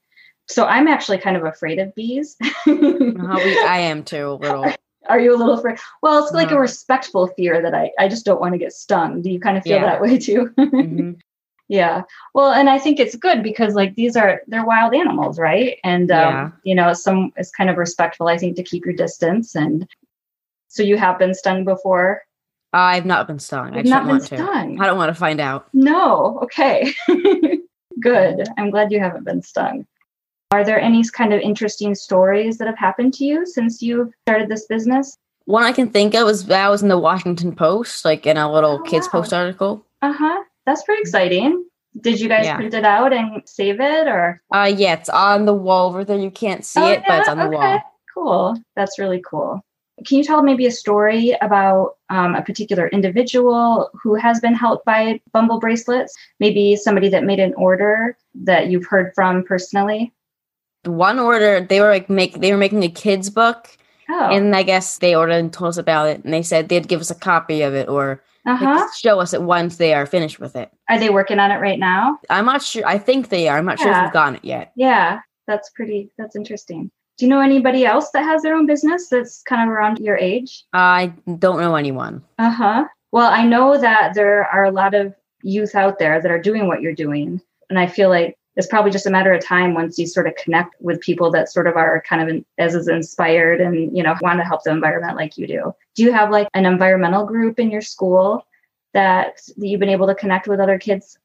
So 0.48 0.66
I'm 0.66 0.88
actually 0.88 1.18
kind 1.18 1.36
of 1.36 1.44
afraid 1.44 1.78
of 1.78 1.94
bees. 1.94 2.36
Uh, 2.66 3.36
we, 3.44 3.58
I 3.64 3.78
am 3.78 4.02
too 4.04 4.28
a 4.30 4.34
little. 4.34 4.66
Are 5.08 5.20
you 5.20 5.34
a 5.34 5.38
little 5.38 5.58
afraid? 5.58 5.78
Well, 6.02 6.22
it's 6.22 6.32
like 6.32 6.50
a 6.50 6.58
respectful 6.58 7.28
fear 7.28 7.60
that 7.62 7.74
I, 7.74 7.90
I 7.98 8.08
just 8.08 8.24
don't 8.24 8.40
want 8.40 8.52
to 8.54 8.58
get 8.58 8.72
stung. 8.72 9.22
Do 9.22 9.30
you 9.30 9.40
kind 9.40 9.56
of 9.56 9.62
feel 9.64 9.76
Yeah. 9.78 9.84
that 9.86 10.00
way 10.00 10.18
too? 10.18 10.50
Mhm. 10.58 11.18
yeah. 11.68 12.02
Well, 12.34 12.52
and 12.52 12.68
I 12.68 12.78
think 12.78 12.98
it's 13.00 13.16
good 13.16 13.42
because 13.42 13.74
like 13.74 13.94
these 13.94 14.16
are 14.16 14.42
they're 14.48 14.64
wild 14.64 14.94
animals, 14.94 15.38
right? 15.38 15.78
And 15.84 16.10
um, 16.10 16.18
Yeah. 16.34 16.50
you 16.64 16.74
know, 16.74 16.92
some 16.92 17.32
it's 17.36 17.50
kind 17.50 17.70
of 17.70 17.76
respectful, 17.78 18.28
I 18.28 18.36
think, 18.38 18.56
to 18.56 18.62
keep 18.62 18.84
your 18.84 18.94
distance. 18.94 19.54
And 19.54 19.88
so 20.72 20.82
you 20.82 20.96
have 20.96 21.18
been 21.18 21.34
stung 21.34 21.64
before. 21.66 22.22
I've 22.72 23.04
not 23.04 23.26
been 23.26 23.38
stung. 23.38 23.74
I 23.74 23.76
You've 23.76 23.84
just 23.84 23.90
not 23.90 23.98
don't 24.00 24.06
been 24.06 24.10
want 24.20 24.26
to. 24.28 24.36
stung. 24.38 24.80
I 24.80 24.86
don't 24.86 24.96
want 24.96 25.10
to 25.10 25.14
find 25.14 25.38
out. 25.38 25.68
No. 25.74 26.40
Okay. 26.44 26.94
Good. 28.00 28.48
I'm 28.56 28.70
glad 28.70 28.90
you 28.90 28.98
haven't 28.98 29.24
been 29.24 29.42
stung. 29.42 29.86
Are 30.50 30.64
there 30.64 30.80
any 30.80 31.02
kind 31.10 31.34
of 31.34 31.40
interesting 31.42 31.94
stories 31.94 32.56
that 32.56 32.66
have 32.66 32.78
happened 32.78 33.12
to 33.14 33.24
you 33.26 33.44
since 33.44 33.82
you've 33.82 34.08
started 34.26 34.48
this 34.48 34.64
business? 34.66 35.14
One 35.44 35.62
I 35.62 35.72
can 35.72 35.90
think 35.90 36.14
of 36.14 36.26
is 36.30 36.46
that 36.46 36.64
I 36.66 36.70
was 36.70 36.82
in 36.82 36.88
the 36.88 36.98
Washington 36.98 37.54
Post, 37.54 38.06
like 38.06 38.26
in 38.26 38.38
a 38.38 38.50
little 38.50 38.78
Oh, 38.80 38.88
kids 38.88 39.06
wow. 39.08 39.20
post 39.20 39.34
article. 39.34 39.84
Uh 40.00 40.12
huh. 40.14 40.42
That's 40.64 40.82
pretty 40.84 41.02
exciting. 41.02 41.66
Did 42.00 42.18
you 42.18 42.28
guys 42.30 42.46
Yeah. 42.46 42.56
print 42.56 42.72
it 42.72 42.86
out 42.86 43.12
and 43.12 43.42
save 43.44 43.78
it 43.80 44.08
or? 44.08 44.40
Uh, 44.50 44.72
yeah, 44.74 44.94
it's 44.94 45.10
on 45.10 45.44
the 45.44 45.52
wall 45.52 45.88
over 45.90 46.02
there. 46.04 46.16
You 46.18 46.30
can't 46.30 46.64
see 46.64 46.80
Oh, 46.80 46.92
it, 46.92 47.02
but 47.06 47.18
it's 47.18 47.28
on 47.28 47.36
the 47.38 47.44
Okay. 47.44 47.54
wall. 47.56 47.80
Cool. 48.14 48.56
That's 48.76 48.98
really 48.98 49.20
cool. 49.28 49.62
Can 50.06 50.18
you 50.18 50.24
tell 50.24 50.42
maybe 50.42 50.66
a 50.66 50.70
story 50.70 51.36
about 51.40 51.96
um, 52.10 52.34
a 52.34 52.42
particular 52.42 52.88
individual 52.88 53.90
who 54.02 54.14
has 54.14 54.40
been 54.40 54.54
helped 54.54 54.84
by 54.84 55.20
Bumble 55.32 55.58
bracelets? 55.58 56.14
Maybe 56.40 56.76
somebody 56.76 57.08
that 57.10 57.24
made 57.24 57.40
an 57.40 57.54
order 57.54 58.16
that 58.34 58.68
you've 58.68 58.86
heard 58.86 59.12
from 59.14 59.44
personally? 59.44 60.12
One 60.84 61.18
order 61.18 61.60
they 61.60 61.80
were 61.80 61.90
like 61.90 62.10
make 62.10 62.40
they 62.40 62.50
were 62.50 62.58
making 62.58 62.82
a 62.82 62.88
kids 62.88 63.30
book, 63.30 63.76
Oh, 64.08 64.30
and 64.30 64.54
I 64.56 64.64
guess 64.64 64.98
they 64.98 65.14
ordered 65.14 65.34
and 65.34 65.52
told 65.52 65.68
us 65.68 65.76
about 65.76 66.08
it, 66.08 66.24
and 66.24 66.34
they 66.34 66.42
said 66.42 66.68
they'd 66.68 66.88
give 66.88 67.00
us 67.00 67.10
a 67.10 67.14
copy 67.14 67.62
of 67.62 67.74
it 67.74 67.88
or 67.88 68.22
uh 68.44 68.58
like, 68.60 68.94
show 68.94 69.20
us 69.20 69.32
it 69.32 69.42
once 69.42 69.76
they 69.76 69.94
are 69.94 70.06
finished 70.06 70.40
with 70.40 70.56
it. 70.56 70.70
Are 70.88 70.98
they 70.98 71.10
working 71.10 71.38
on 71.38 71.52
it 71.52 71.60
right 71.60 71.78
now? 71.78 72.18
I'm 72.28 72.46
not 72.46 72.62
sure. 72.62 72.84
I 72.84 72.98
think 72.98 73.28
they 73.28 73.48
are. 73.48 73.58
I'm 73.58 73.64
not 73.64 73.78
sure 73.78 73.92
if 73.92 74.02
we've 74.02 74.12
gotten 74.12 74.36
it 74.36 74.44
yet. 74.44 74.72
Yeah, 74.74 75.20
that's 75.46 75.70
pretty, 75.70 76.10
that's 76.18 76.34
interesting. 76.34 76.90
Do 77.18 77.26
you 77.26 77.30
know 77.30 77.40
anybody 77.40 77.84
else 77.84 78.10
that 78.10 78.24
has 78.24 78.42
their 78.42 78.54
own 78.54 78.66
business 78.66 79.08
that's 79.08 79.42
kind 79.42 79.62
of 79.62 79.68
around 79.68 79.98
your 79.98 80.16
age? 80.16 80.64
I 80.72 81.12
don't 81.38 81.60
know 81.60 81.76
anyone. 81.76 82.22
Uh 82.38 82.50
huh. 82.50 82.84
Well, 83.12 83.30
I 83.30 83.44
know 83.44 83.78
that 83.78 84.14
there 84.14 84.46
are 84.46 84.64
a 84.64 84.70
lot 84.70 84.94
of 84.94 85.14
youth 85.42 85.74
out 85.74 85.98
there 85.98 86.20
that 86.20 86.30
are 86.30 86.40
doing 86.40 86.66
what 86.66 86.80
you're 86.80 86.94
doing. 86.94 87.40
And 87.68 87.78
I 87.78 87.86
feel 87.86 88.08
like 88.08 88.36
it's 88.56 88.66
probably 88.66 88.90
just 88.90 89.06
a 89.06 89.10
matter 89.10 89.32
of 89.32 89.44
time 89.44 89.74
once 89.74 89.98
you 89.98 90.06
sort 90.06 90.26
of 90.26 90.34
connect 90.36 90.74
with 90.80 91.00
people 91.00 91.30
that 91.30 91.50
sort 91.50 91.66
of 91.66 91.76
are 91.76 92.02
kind 92.08 92.22
of 92.22 92.28
in, 92.28 92.44
as 92.58 92.74
is 92.74 92.88
inspired 92.88 93.60
and, 93.60 93.96
you 93.96 94.02
know, 94.02 94.14
want 94.20 94.40
to 94.40 94.44
help 94.44 94.62
the 94.64 94.70
environment 94.70 95.16
like 95.16 95.38
you 95.38 95.46
do. 95.46 95.74
Do 95.94 96.02
you 96.02 96.12
have 96.12 96.30
like 96.30 96.48
an 96.54 96.66
environmental 96.66 97.24
group 97.24 97.58
in 97.58 97.70
your 97.70 97.80
school 97.80 98.46
that, 98.92 99.40
that 99.56 99.66
you've 99.66 99.80
been 99.80 99.88
able 99.88 100.06
to 100.06 100.14
connect 100.14 100.48
with 100.48 100.60
other 100.60 100.78
kids? 100.78 101.18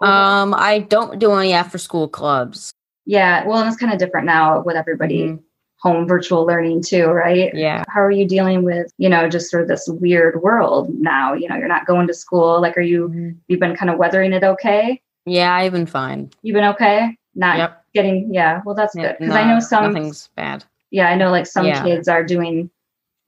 Um, 0.00 0.54
I 0.54 0.80
don't 0.80 1.18
do 1.18 1.32
any 1.34 1.52
after 1.52 1.78
school 1.78 2.08
clubs. 2.08 2.72
Yeah. 3.08 3.44
Well, 3.46 3.58
and 3.58 3.66
it's 3.68 3.76
kind 3.76 3.92
of 3.92 3.98
different 3.98 4.26
now 4.26 4.62
with 4.62 4.76
everybody 4.76 5.20
Mhm. 5.24 5.38
home 5.80 6.06
virtual 6.06 6.44
learning 6.44 6.82
too, 6.82 7.06
right? 7.06 7.50
Yeah. 7.54 7.82
how 7.88 8.00
are 8.02 8.10
you 8.10 8.26
dealing 8.26 8.62
with 8.64 8.92
you 8.98 9.08
know 9.08 9.28
just 9.28 9.50
sort 9.50 9.62
of 9.62 9.68
this 9.68 9.88
weird 9.88 10.42
world 10.42 10.88
now 11.12 11.32
you 11.34 11.48
know 11.48 11.56
you're 11.56 11.68
not 11.76 11.86
going 11.86 12.06
to 12.08 12.14
school 12.14 12.60
like 12.60 12.76
are 12.76 12.82
you 12.92 13.34
you've 13.48 13.60
been 13.60 13.74
kind 13.76 13.90
of 13.90 13.96
weathering 13.98 14.32
it 14.32 14.44
okay 14.44 15.00
Yeah, 15.24 15.54
I've 15.54 15.72
been 15.72 15.86
fine. 15.86 16.30
you've 16.42 16.54
been 16.54 16.64
okay 16.74 17.16
not 17.34 17.56
Yep. 17.58 17.84
getting 17.94 18.34
yeah 18.34 18.60
well 18.64 18.74
that's 18.74 18.94
Yeah, 18.96 19.02
good 19.12 19.16
because 19.20 19.34
i 19.36 19.44
know 19.44 19.60
some 19.60 19.84
nothing's 19.84 20.28
bad. 20.34 20.64
yeah 20.90 21.08
i 21.10 21.14
know 21.14 21.30
like 21.30 21.46
some 21.46 21.66
Yeah. 21.66 21.82
kids 21.84 22.08
are 22.08 22.24
doing 22.24 22.70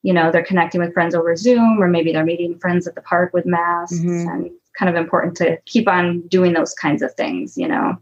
you 0.02 0.12
know 0.12 0.30
they're 0.32 0.44
connecting 0.50 0.80
with 0.80 0.92
friends 0.92 1.14
over 1.14 1.36
zoom 1.36 1.80
or 1.82 1.86
maybe 1.88 2.12
they're 2.12 2.24
meeting 2.32 2.58
friends 2.58 2.86
at 2.88 2.94
the 2.96 3.02
park 3.12 3.32
with 3.32 3.46
masks 3.46 3.98
Mhm. 4.00 4.28
and 4.32 4.50
kind 4.78 4.88
of 4.90 4.96
important 4.96 5.36
to 5.36 5.56
keep 5.66 5.86
on 5.88 6.20
doing 6.28 6.52
those 6.54 6.74
kinds 6.74 7.00
of 7.02 7.12
things 7.14 7.56
you 7.56 7.68
know 7.68 7.96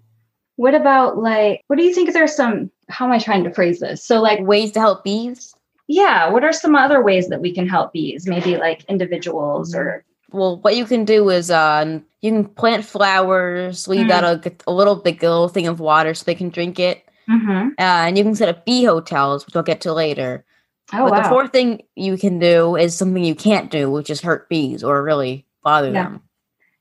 what 0.58 0.74
about 0.74 1.16
like 1.18 1.62
what 1.68 1.76
do 1.78 1.84
you 1.84 1.94
think 1.94 2.12
there's 2.12 2.34
some 2.34 2.70
how 2.88 3.04
am 3.06 3.12
i 3.12 3.18
trying 3.18 3.44
to 3.44 3.50
phrase 3.54 3.78
this 3.80 4.04
so 4.04 4.20
like 4.20 4.40
Ways 4.40 4.72
to 4.72 4.80
help 4.80 5.04
bees. 5.04 5.54
yeah 5.86 6.28
what 6.28 6.44
are 6.44 6.52
some 6.52 6.74
other 6.74 7.02
ways 7.02 7.28
that 7.28 7.40
we 7.40 7.54
can 7.54 7.66
help 7.68 7.92
bees 7.92 8.26
maybe 8.26 8.56
like 8.56 8.84
individuals 8.88 9.74
or 9.74 10.04
Well, 10.30 10.58
what 10.60 10.76
you 10.76 10.84
can 10.84 11.04
do 11.06 11.30
is 11.30 11.50
uh, 11.50 12.00
you 12.20 12.30
can 12.32 12.44
plant 12.44 12.84
flowers, 12.84 13.88
leave 13.88 14.08
Mm. 14.08 14.10
out 14.10 14.24
a, 14.46 14.52
a 14.66 14.72
little 14.72 14.96
big 14.96 15.24
a 15.24 15.30
little 15.30 15.48
thing 15.48 15.66
of 15.66 15.80
water 15.80 16.12
so 16.14 16.24
they 16.24 16.34
can 16.34 16.50
drink 16.50 16.78
it, 16.78 17.02
mm-hmm. 17.30 17.68
uh, 17.78 18.04
and 18.06 18.18
you 18.18 18.24
can 18.24 18.34
set 18.34 18.48
up 18.52 18.66
bee 18.66 18.84
hotels, 18.84 19.46
which 19.46 19.56
I'll 19.56 19.62
get 19.72 19.80
to 19.82 19.92
later. 19.94 20.44
oh 20.92 21.04
but 21.04 21.12
wow 21.12 21.22
the 21.22 21.28
fourth 21.30 21.52
thing 21.52 21.82
you 21.96 22.16
can 22.18 22.38
do 22.38 22.76
is 22.76 22.92
something 22.98 23.24
you 23.24 23.34
can't 23.34 23.70
do, 23.70 23.90
which 23.90 24.10
is 24.10 24.20
hurt 24.20 24.48
bees 24.50 24.84
or 24.84 25.02
really 25.02 25.46
bother 25.62 25.92
Yeah. 25.92 26.04
them. 26.04 26.22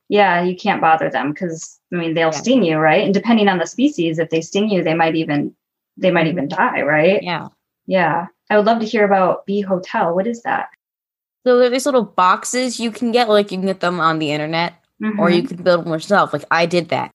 Yeah 0.10 0.42
you 0.42 0.56
can't 0.56 0.82
bother 0.82 1.10
them 1.10 1.32
because 1.34 1.80
i 1.94 1.96
mean 1.96 2.14
they'll 2.14 2.28
Yeah. 2.32 2.42
sting 2.42 2.64
you 2.64 2.78
right 2.78 3.04
and 3.04 3.14
depending 3.14 3.48
on 3.48 3.58
the 3.60 3.66
species 3.68 4.20
if 4.20 4.30
they 4.30 4.42
sting 4.42 4.70
you 4.70 4.84
they 4.84 4.94
might 4.94 5.16
even 5.16 5.54
they 5.98 6.12
might 6.12 6.28
even 6.28 6.48
die 6.48 6.82
right 6.82 7.22
Yeah. 7.24 7.48
yeah 7.88 8.28
i 8.50 8.58
would 8.58 8.66
love 8.66 8.80
to 8.80 8.86
hear 8.86 9.06
about 9.06 9.46
bee 9.46 9.62
hotel 9.62 10.16
what 10.16 10.28
is 10.28 10.42
that 10.44 10.70
So 11.46 11.58
there 11.58 11.68
are 11.68 11.70
these 11.70 11.86
little 11.86 12.04
boxes 12.04 12.80
you 12.80 12.92
can 12.92 13.12
get, 13.14 13.30
like 13.30 13.52
you 13.52 13.58
can 13.58 13.68
get 13.68 13.80
them 13.80 14.00
on 14.02 14.20
the 14.20 14.32
internet, 14.32 14.74
or 15.18 15.30
Mhm. 15.30 15.36
you 15.36 15.44
can 15.48 15.64
build 15.64 15.86
them 15.86 15.94
yourself. 15.94 16.34
Like 16.34 16.44
I 16.52 16.66
did 16.66 16.90
that. 16.90 17.12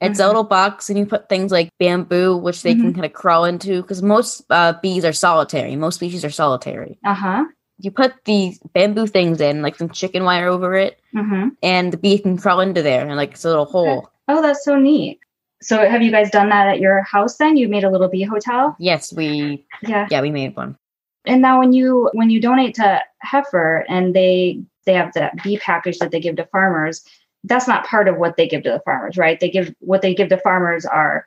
It's 0.00 0.18
a 0.18 0.22
Mhm. 0.22 0.26
little 0.28 0.44
box, 0.44 0.88
and 0.88 0.98
you 0.98 1.04
put 1.04 1.28
things 1.28 1.52
like 1.52 1.68
bamboo, 1.78 2.38
which 2.38 2.62
they 2.62 2.74
can 2.74 2.92
Mhm. 2.92 2.94
kind 2.94 3.04
of 3.04 3.12
crawl 3.12 3.44
into. 3.44 3.82
Because 3.82 4.00
most 4.02 4.44
uh, 4.48 4.72
bees 4.82 5.04
are 5.04 5.12
solitary. 5.12 5.76
Most 5.76 5.96
species 5.96 6.24
are 6.24 6.30
solitary. 6.32 6.98
uh-huh 7.04 7.44
You 7.78 7.90
put 7.90 8.14
these 8.24 8.58
bamboo 8.74 9.06
things 9.06 9.40
in, 9.40 9.60
like 9.62 9.76
some 9.76 9.90
chicken 9.90 10.24
wire 10.24 10.48
over 10.48 10.74
it, 10.74 10.98
mm-hmm. 11.14 11.50
and 11.62 11.92
the 11.92 11.98
bee 11.98 12.18
can 12.18 12.38
crawl 12.38 12.60
into 12.60 12.82
there, 12.82 13.06
and 13.06 13.16
like 13.16 13.32
it's 13.32 13.44
a 13.44 13.48
little 13.48 13.66
hole. 13.66 14.10
oh 14.28 14.42
that's 14.42 14.64
so 14.64 14.76
neat 14.76 15.20
so 15.62 15.88
have 15.88 16.02
you 16.02 16.10
guys 16.10 16.30
done 16.30 16.48
that 16.50 16.68
at 16.68 16.80
your 16.80 17.02
house 17.02 17.36
then 17.38 17.56
you 17.56 17.68
made 17.68 17.84
a 17.84 17.90
little 17.90 18.08
bee 18.08 18.22
hotel 18.22 18.76
Yes, 18.78 19.12
we 19.12 19.64
yeah 19.82 20.06
yeah 20.10 20.20
we 20.20 20.30
made 20.30 20.54
one. 20.56 20.76
and 21.24 21.40
now 21.42 21.58
when 21.58 21.72
you 21.72 22.10
when 22.12 22.30
you 22.30 22.40
donate 22.40 22.74
to 22.76 23.00
heifer 23.20 23.84
and 23.88 24.14
they 24.14 24.60
they 24.84 24.92
have 24.94 25.12
that 25.14 25.42
bee 25.42 25.58
package 25.58 25.98
that 25.98 26.10
they 26.10 26.20
give 26.20 26.36
to 26.36 26.46
farmers 26.46 27.02
that's 27.44 27.68
not 27.68 27.86
part 27.86 28.08
of 28.08 28.16
what 28.16 28.36
they 28.36 28.46
give 28.48 28.62
to 28.64 28.70
the 28.70 28.80
farmers 28.84 29.16
right 29.16 29.40
they 29.40 29.50
give 29.50 29.74
what 29.80 30.02
they 30.02 30.14
give 30.14 30.28
to 30.28 30.38
farmers 30.38 30.84
are 30.84 31.26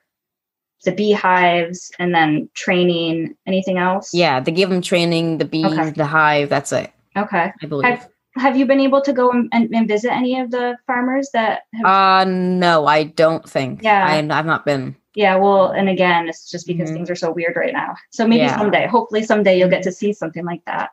the 0.86 0.92
beehives 0.92 1.92
and 2.00 2.14
then 2.16 2.50
training 2.54 3.36
anything 3.46 3.78
else 3.78 4.14
Yeah, 4.14 4.40
they 4.40 4.52
give 4.52 4.70
them 4.70 4.82
training, 4.82 5.38
the 5.38 5.46
bees, 5.46 5.66
Okay. 5.66 5.90
the 5.92 6.06
hive. 6.06 6.50
That's 6.50 6.72
it, 6.72 6.92
okay 7.18 7.52
I 7.62 7.66
believe. 7.66 7.86
have, 7.86 8.10
have 8.38 8.56
you 8.58 8.66
been 8.66 8.80
able 8.80 9.02
to 9.02 9.12
go 9.14 9.32
and, 9.32 9.50
and, 9.52 9.74
and 9.76 9.88
visit 9.88 10.12
any 10.14 10.40
of 10.40 10.52
the 10.52 10.78
farmers 10.88 11.30
that 11.34 11.64
have 11.74 11.86
Uh 11.86 12.24
no, 12.30 12.86
I 12.88 13.04
don't 13.04 13.48
think. 13.50 13.84
Yeah. 13.84 14.06
I, 14.06 14.18
I've 14.18 14.46
not 14.46 14.66
been. 14.66 14.96
yeah 15.16 15.36
well 15.36 15.72
and 15.72 15.90
again 15.90 16.30
it's 16.30 16.50
just 16.50 16.66
because 16.68 16.90
Mhm. 16.90 16.94
things 16.94 17.10
are 17.10 17.16
so 17.16 17.32
weird 17.32 17.56
right 17.58 17.74
now 17.74 17.96
so 18.12 18.26
maybe 18.28 18.44
Yeah. 18.44 18.58
someday 18.58 18.88
hopefully 18.88 19.24
someday 19.24 19.58
you'll 19.58 19.70
get 19.76 19.84
to 19.84 19.92
see 19.92 20.14
something 20.14 20.46
like 20.46 20.64
that 20.66 20.92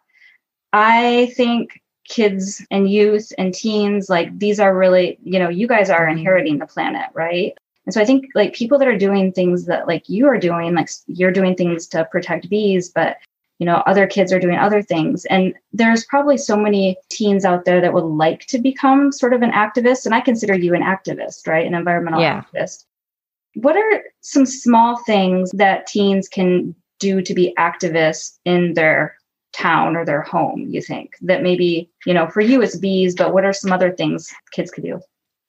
i 0.72 1.30
think 1.36 1.80
kids 2.08 2.64
and 2.70 2.90
youth 2.90 3.32
and 3.38 3.52
teens 3.52 4.08
like 4.08 4.28
these 4.38 4.58
are 4.58 4.74
really 4.76 5.18
you 5.22 5.38
know 5.38 5.48
you 5.50 5.66
guys 5.68 5.90
are 5.90 6.06
Mhm. 6.06 6.12
inheriting 6.12 6.58
the 6.58 6.66
planet 6.66 7.08
right 7.14 7.52
and 7.86 7.94
so 7.94 8.00
i 8.00 8.04
think 8.04 8.26
like 8.34 8.52
people 8.52 8.78
that 8.78 8.88
are 8.88 8.98
doing 8.98 9.32
things 9.32 9.64
that 9.66 9.86
like 9.86 10.08
you 10.08 10.26
are 10.26 10.38
doing 10.38 10.74
like 10.74 10.90
you're 11.06 11.30
doing 11.32 11.54
things 11.54 11.86
to 11.86 12.04
protect 12.06 12.50
bees 12.50 12.90
but 12.90 13.16
you 13.58 13.66
know 13.66 13.82
other 13.86 14.06
kids 14.06 14.32
are 14.32 14.38
doing 14.38 14.58
other 14.58 14.82
things. 14.82 15.24
And 15.26 15.54
there's 15.72 16.04
probably 16.04 16.36
so 16.36 16.56
many 16.56 16.96
teens 17.08 17.44
out 17.44 17.64
there 17.64 17.80
that 17.80 17.94
would 17.94 18.04
like 18.04 18.46
to 18.46 18.58
become 18.58 19.12
sort 19.12 19.32
of 19.32 19.42
an 19.42 19.50
activist 19.50 20.04
and 20.04 20.14
i 20.14 20.20
consider 20.20 20.54
you 20.54 20.74
an 20.74 20.82
activist 20.82 21.46
right? 21.46 21.66
An 21.66 21.74
environmental 21.74 22.20
Yeah. 22.20 22.42
activist. 22.42 22.84
What 23.54 23.76
are 23.76 24.02
some 24.20 24.44
small 24.44 24.98
things 25.04 25.50
that 25.52 25.86
teens 25.86 26.28
can 26.28 26.74
do 27.00 27.22
to 27.22 27.34
be 27.34 27.54
activists 27.58 28.38
in 28.44 28.74
their 28.74 29.16
town 29.52 29.96
or 29.96 30.04
their 30.04 30.20
home 30.20 30.66
you 30.68 30.82
think 30.82 31.14
that 31.22 31.42
maybe 31.42 31.90
you 32.04 32.12
know 32.12 32.28
for 32.28 32.42
you 32.42 32.60
it's 32.60 32.76
bees 32.76 33.14
but 33.14 33.32
what 33.32 33.44
are 33.44 33.54
some 33.54 33.72
other 33.72 33.90
things 33.90 34.30
kids 34.52 34.70
could 34.70 34.84
do 34.84 35.00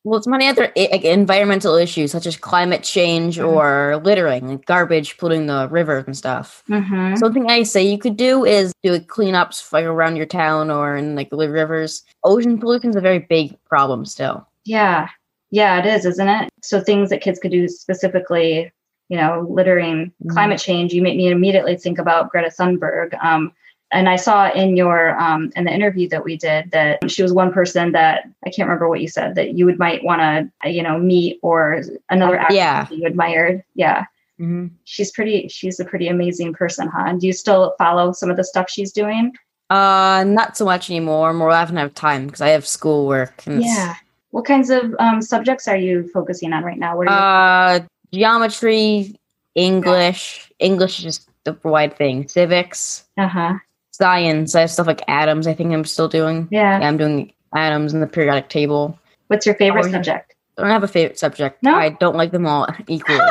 Well, 0.07 0.17
it's 0.17 0.25
many 0.27 0.47
other 0.47 0.71
like, 0.77 1.03
environmental 1.03 1.75
issues 1.75 2.13
such 2.13 2.25
as 2.25 2.37
climate 2.37 2.81
change 2.81 3.37
Mhm. 3.37 3.51
or 3.51 3.97
littering, 4.05 4.47
like 4.47 4.65
garbage 4.65 5.17
polluting 5.17 5.47
the 5.47 5.67
rivers 5.69 6.05
and 6.07 6.15
stuff. 6.15 6.63
mm-hmm. 6.69 7.15
Something 7.17 7.51
I 7.51 7.63
say 7.63 7.83
you 7.85 7.97
could 7.97 8.15
do 8.15 8.45
is 8.45 8.71
do 8.83 8.93
a 8.93 8.99
cleanups 8.99 9.73
like 9.73 9.83
around 9.83 10.15
your 10.15 10.25
town 10.25 10.71
or 10.71 10.95
in 10.95 11.15
like 11.15 11.29
the 11.29 11.35
rivers. 11.35 12.03
Ocean 12.23 12.57
pollution 12.57 12.91
is 12.91 12.95
a 12.95 13.01
very 13.01 13.19
big 13.19 13.57
problem 13.65 14.05
still. 14.05 14.47
Yeah. 14.63 15.09
Yeah, 15.51 15.79
it 15.79 15.85
is, 15.85 16.05
isn't 16.05 16.27
it? 16.29 16.49
So 16.61 16.79
things 16.79 17.09
that 17.09 17.19
kids 17.21 17.39
could 17.39 17.51
do 17.51 17.67
specifically, 17.67 18.71
you 19.09 19.17
know, 19.17 19.45
littering, 19.49 20.13
Mhm. 20.23 20.31
climate 20.33 20.59
change, 20.59 20.93
you 20.93 21.01
make 21.01 21.17
me 21.17 21.27
immediately 21.29 21.75
think 21.75 21.99
about 21.99 22.29
Greta 22.31 22.49
Thunberg. 22.49 23.13
Um, 23.21 23.51
and 23.91 24.09
I 24.09 24.17
saw 24.17 24.51
in 24.51 24.75
your 24.75 25.17
um, 25.19 25.51
in 25.55 25.63
the 25.65 25.71
interview 25.73 26.09
that 26.09 26.23
we 26.23 26.35
did 26.37 26.71
that 26.71 27.09
she 27.09 27.23
was 27.23 27.31
one 27.33 27.53
person 27.53 27.93
that 27.93 28.23
I 28.45 28.49
can't 28.49 28.67
remember 28.67 28.89
what 28.89 29.01
you 29.01 29.07
said 29.07 29.35
that 29.35 29.53
you 29.53 29.65
would 29.65 29.79
might 29.79 30.03
want 30.03 30.21
to 30.63 30.69
you 30.69 30.83
know 30.83 30.97
meet 30.97 31.39
or 31.41 31.81
another 32.09 32.37
activist 32.37 32.51
Yeah. 32.55 32.83
that 32.85 32.97
you 32.97 33.05
admired. 33.07 33.63
Yeah, 33.75 34.05
hmm 34.37 34.67
she's 34.83 35.11
pretty. 35.11 35.47
She's 35.47 35.79
a 35.79 35.85
pretty 35.85 36.07
amazing 36.07 36.53
person, 36.53 36.87
huh? 36.87 37.05
And 37.07 37.21
do 37.21 37.27
you 37.27 37.33
still 37.33 37.75
follow 37.77 38.11
some 38.11 38.29
of 38.29 38.37
the 38.37 38.43
stuff 38.43 38.69
she's 38.69 38.91
doing? 38.91 39.33
Uh, 39.69 40.23
not 40.25 40.55
so 40.57 40.63
much 40.65 40.89
anymore. 40.89 41.33
More, 41.33 41.51
I 41.51 41.59
haven't 41.59 41.75
have 41.77 41.93
time 41.93 42.25
because 42.27 42.41
I 42.41 42.49
have 42.49 42.65
schoolwork. 42.65 43.43
Yeah. 43.45 43.95
What 44.31 44.45
kinds 44.45 44.69
of 44.69 44.93
um, 44.99 45.21
subjects 45.21 45.67
are 45.67 45.75
you 45.77 46.09
focusing 46.13 46.53
on 46.53 46.63
right 46.63 46.77
now? 46.77 46.95
What 46.97 47.07
are 47.07 47.79
you? 47.79 47.83
Uh, 47.83 47.87
geometry, 48.13 49.15
English. 49.55 50.51
English 50.59 50.99
is 50.99 51.03
just 51.03 51.29
the 51.43 51.57
wide 51.63 51.95
thing. 51.97 52.27
Civics, 52.27 53.05
Uh 53.17 53.27
huh. 53.27 53.53
Science. 53.97 54.55
I 54.55 54.61
have 54.61 54.71
stuff 54.71 54.87
like 54.87 55.01
atoms. 55.07 55.47
I 55.47 55.53
think 55.53 55.73
I'm 55.73 55.85
still 55.85 56.07
doing. 56.07 56.47
Yeah. 56.51 56.79
Yeah, 56.79 56.87
I'm 56.87 56.97
doing 56.97 57.33
atoms 57.55 57.93
and 57.93 58.01
the 58.01 58.07
periodic 58.07 58.49
table. 58.49 58.97
What's 59.27 59.45
your 59.45 59.55
favorite 59.55 59.85
Oh, 59.85 59.91
subject? 59.91 60.35
I 60.57 60.61
don't 60.61 60.71
have 60.71 60.83
a 60.83 60.87
favorite 60.87 61.19
subject. 61.19 61.61
No? 61.63 61.75
I 61.75 61.89
don't 61.89 62.15
like 62.15 62.31
them 62.31 62.45
all 62.45 62.67
equally. 62.87 63.19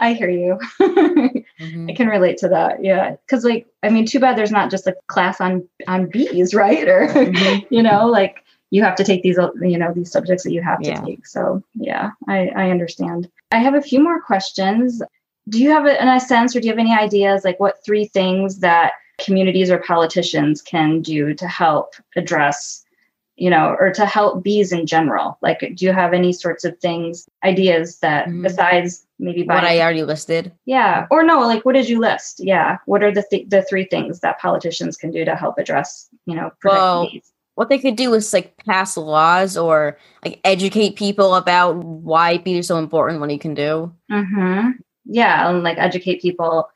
I 0.00 0.14
hear 0.16 0.30
you. 0.30 0.58
Mhm. 0.80 1.44
I 1.90 1.94
can 1.94 2.06
relate 2.08 2.38
to 2.38 2.48
that. 2.48 2.82
Yeah, 2.84 3.16
because 3.26 3.44
like 3.44 3.66
I 3.82 3.88
mean, 3.88 4.06
too 4.06 4.20
bad 4.20 4.36
there's 4.38 4.52
not 4.52 4.70
just 4.70 4.86
a 4.86 4.94
class 5.08 5.40
on 5.40 5.66
on 5.88 6.06
bees, 6.10 6.54
right? 6.54 6.86
Or 6.88 7.08
Mhm. 7.08 7.66
you 7.70 7.82
know, 7.82 8.06
like 8.06 8.36
you 8.70 8.82
have 8.84 8.94
to 8.96 9.04
take 9.04 9.22
these 9.22 9.36
you 9.60 9.76
know 9.78 9.92
these 9.92 10.12
subjects 10.12 10.44
that 10.44 10.52
you 10.52 10.62
have 10.62 10.80
to 10.82 10.90
Yeah. 10.90 11.00
take. 11.00 11.26
So 11.26 11.60
yeah, 11.74 12.10
I 12.28 12.48
I 12.54 12.70
understand. 12.70 13.28
I 13.50 13.58
have 13.58 13.74
a 13.74 13.82
few 13.82 14.00
more 14.00 14.20
questions. 14.20 15.02
Do 15.48 15.60
you 15.60 15.70
have 15.70 15.86
a, 15.86 16.00
in 16.00 16.06
a 16.08 16.20
sense, 16.20 16.54
or 16.54 16.60
do 16.60 16.66
you 16.68 16.72
have 16.72 16.78
any 16.78 16.94
ideas 16.94 17.44
like 17.44 17.58
what 17.58 17.82
three 17.84 18.04
things 18.06 18.60
that 18.60 18.92
communities 19.18 19.70
or 19.70 19.78
politicians 19.78 20.62
can 20.62 21.00
do 21.02 21.34
to 21.34 21.46
help 21.48 21.94
address 22.16 22.84
you 23.40 23.48
know, 23.50 23.76
or 23.78 23.92
to 23.92 24.04
help 24.04 24.42
bees 24.42 24.72
in 24.72 24.84
general? 24.84 25.38
Like, 25.42 25.60
do 25.60 25.84
you 25.86 25.92
have 25.92 26.12
any 26.12 26.32
sorts 26.32 26.64
of 26.64 26.76
things, 26.78 27.28
ideas 27.44 28.00
that 28.00 28.26
Mhm. 28.26 28.42
besides 28.42 29.06
maybe 29.20 29.44
What 29.44 29.62
I 29.62 29.78
already 29.80 30.02
listed. 30.02 30.50
yeah. 30.66 31.06
Or 31.08 31.22
no, 31.22 31.38
like 31.42 31.64
what 31.64 31.74
did 31.76 31.88
you 31.88 32.00
list? 32.00 32.40
Yeah. 32.40 32.78
What 32.86 33.04
are 33.04 33.12
the 33.12 33.22
th- 33.30 33.48
the 33.48 33.62
three 33.62 33.84
things 33.84 34.18
that 34.20 34.40
politicians 34.40 34.96
can 34.96 35.12
do 35.12 35.24
to 35.24 35.36
help 35.36 35.56
address, 35.56 36.08
you 36.26 36.34
know, 36.34 36.50
protect 36.60 36.80
Well, 36.80 37.08
bees? 37.12 37.30
What 37.54 37.68
they 37.68 37.78
could 37.78 37.94
do 37.94 38.12
is 38.14 38.32
like 38.32 38.56
pass 38.66 38.96
laws 38.96 39.56
or 39.56 39.98
like 40.24 40.40
educate 40.42 40.96
people 40.96 41.36
about 41.36 41.76
why 41.76 42.38
bees 42.38 42.58
are 42.58 42.74
so 42.74 42.78
important. 42.78 43.20
What 43.20 43.30
you 43.30 43.38
can 43.38 43.54
do. 43.54 43.92
Mm-hmm. 44.10 44.70
Yeah, 45.04 45.48
and 45.48 45.62
like 45.62 45.78
educate 45.78 46.20
people 46.20 46.68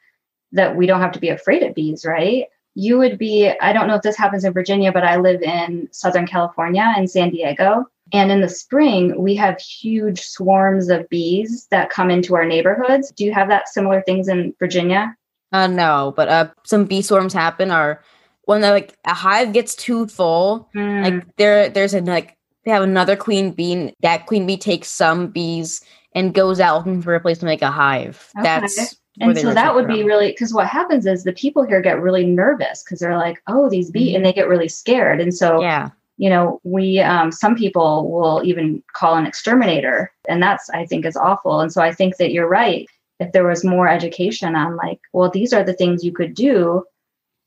that 0.52 0.76
we 0.76 0.86
don't 0.86 1.00
have 1.00 1.12
to 1.12 1.18
be 1.18 1.28
afraid 1.28 1.62
of 1.62 1.74
bees, 1.74 2.04
right? 2.04 2.46
You 2.74 2.98
would 2.98 3.18
be, 3.18 3.50
I 3.60 3.72
don't 3.72 3.86
know 3.86 3.96
if 3.96 4.02
this 4.02 4.16
happens 4.16 4.44
in 4.44 4.52
Virginia, 4.52 4.92
but 4.92 5.04
I 5.04 5.16
live 5.16 5.42
in 5.42 5.88
Southern 5.92 6.26
California 6.26 6.92
in 6.96 7.06
San 7.06 7.30
Diego. 7.30 7.86
And 8.12 8.30
in 8.30 8.40
the 8.40 8.48
spring, 8.48 9.20
we 9.20 9.34
have 9.36 9.58
huge 9.58 10.20
swarms 10.20 10.88
of 10.88 11.08
bees 11.08 11.66
that 11.70 11.90
come 11.90 12.10
into 12.10 12.34
our 12.34 12.44
neighborhoods. 12.44 13.10
Do 13.12 13.24
you 13.24 13.32
have 13.32 13.48
that 13.48 13.68
similar 13.68 14.02
things 14.02 14.28
in 14.28 14.54
Virginia? 14.58 15.16
Uh, 15.52 15.66
no, 15.66 16.12
but 16.16 16.28
uh, 16.28 16.50
some 16.64 16.84
bee 16.84 17.02
swarms 17.02 17.32
happen 17.32 17.70
are 17.70 18.02
when 18.44 18.60
like 18.62 18.96
a 19.04 19.14
hive 19.14 19.52
gets 19.52 19.74
too 19.74 20.06
full. 20.06 20.68
Mm, 20.74 21.04
Like 21.04 21.36
there, 21.36 21.68
there's 21.68 21.94
a 21.94 22.00
like 22.00 22.36
they 22.64 22.70
have 22.70 22.82
another 22.82 23.16
queen 23.16 23.52
bee. 23.52 23.94
That 24.00 24.26
queen 24.26 24.46
bee 24.46 24.56
takes 24.56 24.88
some 24.88 25.28
bees 25.28 25.82
and 26.14 26.34
goes 26.34 26.60
out 26.60 26.78
looking 26.78 27.02
for 27.02 27.14
a 27.14 27.20
place 27.20 27.38
to 27.38 27.46
make 27.46 27.62
a 27.62 27.70
hive. 27.70 28.30
Okay. 28.38 28.42
That's 28.44 28.96
and 29.20 29.36
so 29.38 29.52
that 29.52 29.74
would 29.74 29.86
be 29.86 30.02
really 30.04 30.28
because 30.32 30.54
what 30.54 30.66
happens 30.66 31.04
is 31.06 31.22
the 31.24 31.32
people 31.34 31.62
here 31.64 31.82
get 31.82 32.00
really 32.00 32.24
nervous 32.24 32.82
because 32.82 32.98
they're 33.00 33.18
like 33.18 33.42
oh 33.46 33.68
these 33.68 33.90
bees 33.90 34.12
Mhm. 34.12 34.16
and 34.16 34.24
they 34.24 34.32
get 34.32 34.48
really 34.48 34.68
scared 34.68 35.20
and 35.20 35.34
so 35.34 35.60
yeah. 35.60 35.88
you 36.16 36.30
know 36.30 36.60
we 36.64 36.98
um, 37.00 37.30
some 37.30 37.54
people 37.54 38.10
will 38.10 38.40
even 38.44 38.82
call 38.94 39.16
an 39.16 39.26
exterminator 39.26 40.10
and 40.28 40.42
that's 40.42 40.70
i 40.70 40.86
think 40.86 41.04
is 41.04 41.16
awful 41.16 41.60
and 41.60 41.72
so 41.72 41.82
i 41.82 41.92
think 41.92 42.16
that 42.16 42.32
you're 42.32 42.48
right 42.48 42.88
if 43.20 43.32
there 43.32 43.46
was 43.46 43.64
more 43.64 43.86
education 43.88 44.54
on 44.56 44.76
like 44.76 45.00
well 45.12 45.30
these 45.30 45.52
are 45.52 45.62
the 45.64 45.74
things 45.74 46.04
you 46.04 46.12
could 46.12 46.32
do 46.34 46.82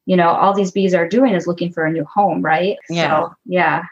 you 0.05 0.15
know 0.15 0.29
all 0.29 0.53
these 0.53 0.71
bees 0.71 0.93
are 0.93 1.09
doing 1.09 1.33
is 1.33 1.47
looking 1.47 1.71
for 1.71 1.85
a 1.85 1.91
new 1.91 2.05
home 2.05 2.41
right 2.43 2.77
Yeah. 2.91 3.09
so 3.09 3.33
yeah 3.45 3.83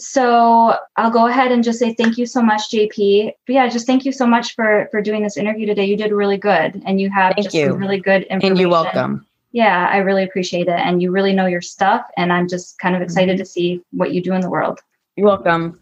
So 0.00 0.76
I'll 0.96 1.10
go 1.10 1.26
ahead 1.26 1.52
and 1.52 1.62
just 1.62 1.78
say 1.78 1.92
thank 1.94 2.16
you 2.16 2.24
so 2.26 2.42
much, 2.42 2.70
JP. 2.70 3.32
But 3.46 3.52
yeah, 3.52 3.68
just 3.68 3.86
thank 3.86 4.04
you 4.04 4.12
so 4.12 4.26
much 4.26 4.54
for 4.54 4.88
for 4.90 5.02
doing 5.02 5.22
this 5.22 5.36
interview 5.36 5.66
today. 5.66 5.84
You 5.84 5.96
did 5.96 6.10
really 6.10 6.38
good, 6.38 6.82
and 6.86 7.00
you 7.00 7.10
have 7.10 7.34
Thank 7.34 7.44
just 7.44 7.54
you. 7.54 7.68
some 7.68 7.78
really 7.78 8.00
good 8.00 8.22
information. 8.22 8.52
And 8.52 8.60
you're 8.60 8.70
welcome. 8.70 9.26
Yeah, 9.52 9.88
I 9.92 9.98
really 9.98 10.24
appreciate 10.24 10.68
it, 10.68 10.78
and 10.80 11.02
you 11.02 11.10
really 11.10 11.32
know 11.34 11.46
your 11.46 11.60
stuff. 11.60 12.06
And 12.16 12.32
I'm 12.32 12.48
just 12.48 12.78
kind 12.78 12.96
of 12.96 13.02
excited 13.02 13.34
Mm-hmm. 13.34 13.42
to 13.42 13.46
see 13.46 13.82
what 13.92 14.12
you 14.12 14.22
do 14.22 14.32
in 14.32 14.40
the 14.40 14.50
world. 14.50 14.80
You're 15.16 15.26
welcome. 15.26 15.80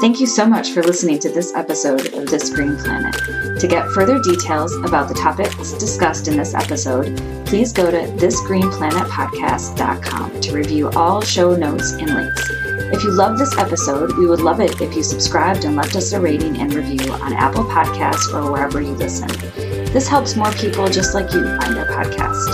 Thank 0.00 0.20
you 0.20 0.26
so 0.26 0.46
much 0.46 0.72
for 0.72 0.82
listening 0.82 1.18
to 1.20 1.28
this 1.28 1.54
episode 1.54 2.14
of 2.14 2.26
This 2.26 2.50
Green 2.50 2.76
Planet. 2.76 3.47
To 3.58 3.66
get 3.66 3.90
further 3.90 4.20
details 4.20 4.76
about 4.76 5.08
the 5.08 5.14
topics 5.14 5.72
discussed 5.72 6.28
in 6.28 6.36
this 6.36 6.54
episode, 6.54 7.16
please 7.44 7.72
go 7.72 7.90
to 7.90 7.96
thisgreenplanetpodcast.com 7.96 10.40
to 10.40 10.52
review 10.52 10.90
all 10.90 11.20
show 11.20 11.56
notes 11.56 11.94
and 11.94 12.14
links. 12.14 12.48
If 12.90 13.02
you 13.02 13.10
love 13.10 13.36
this 13.36 13.58
episode, 13.58 14.16
we 14.16 14.26
would 14.26 14.40
love 14.40 14.60
it 14.60 14.80
if 14.80 14.94
you 14.94 15.02
subscribed 15.02 15.64
and 15.64 15.74
left 15.74 15.96
us 15.96 16.12
a 16.12 16.20
rating 16.20 16.58
and 16.58 16.72
review 16.72 17.12
on 17.14 17.32
Apple 17.32 17.64
Podcasts 17.64 18.32
or 18.32 18.52
wherever 18.52 18.80
you 18.80 18.92
listen. 18.92 19.26
This 19.92 20.06
helps 20.06 20.36
more 20.36 20.52
people 20.52 20.86
just 20.86 21.14
like 21.14 21.32
you 21.32 21.42
find 21.58 21.76
our 21.76 21.86
podcast. 21.86 22.46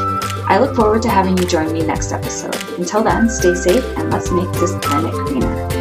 I 0.48 0.58
look 0.58 0.74
forward 0.74 1.02
to 1.02 1.10
having 1.10 1.36
you 1.36 1.44
join 1.46 1.70
me 1.72 1.84
next 1.84 2.12
episode. 2.12 2.56
Until 2.78 3.02
then, 3.02 3.28
stay 3.28 3.54
safe 3.54 3.84
and 3.98 4.10
let's 4.10 4.30
make 4.30 4.50
this 4.52 4.72
planet 4.80 5.12
greener. 5.12 5.73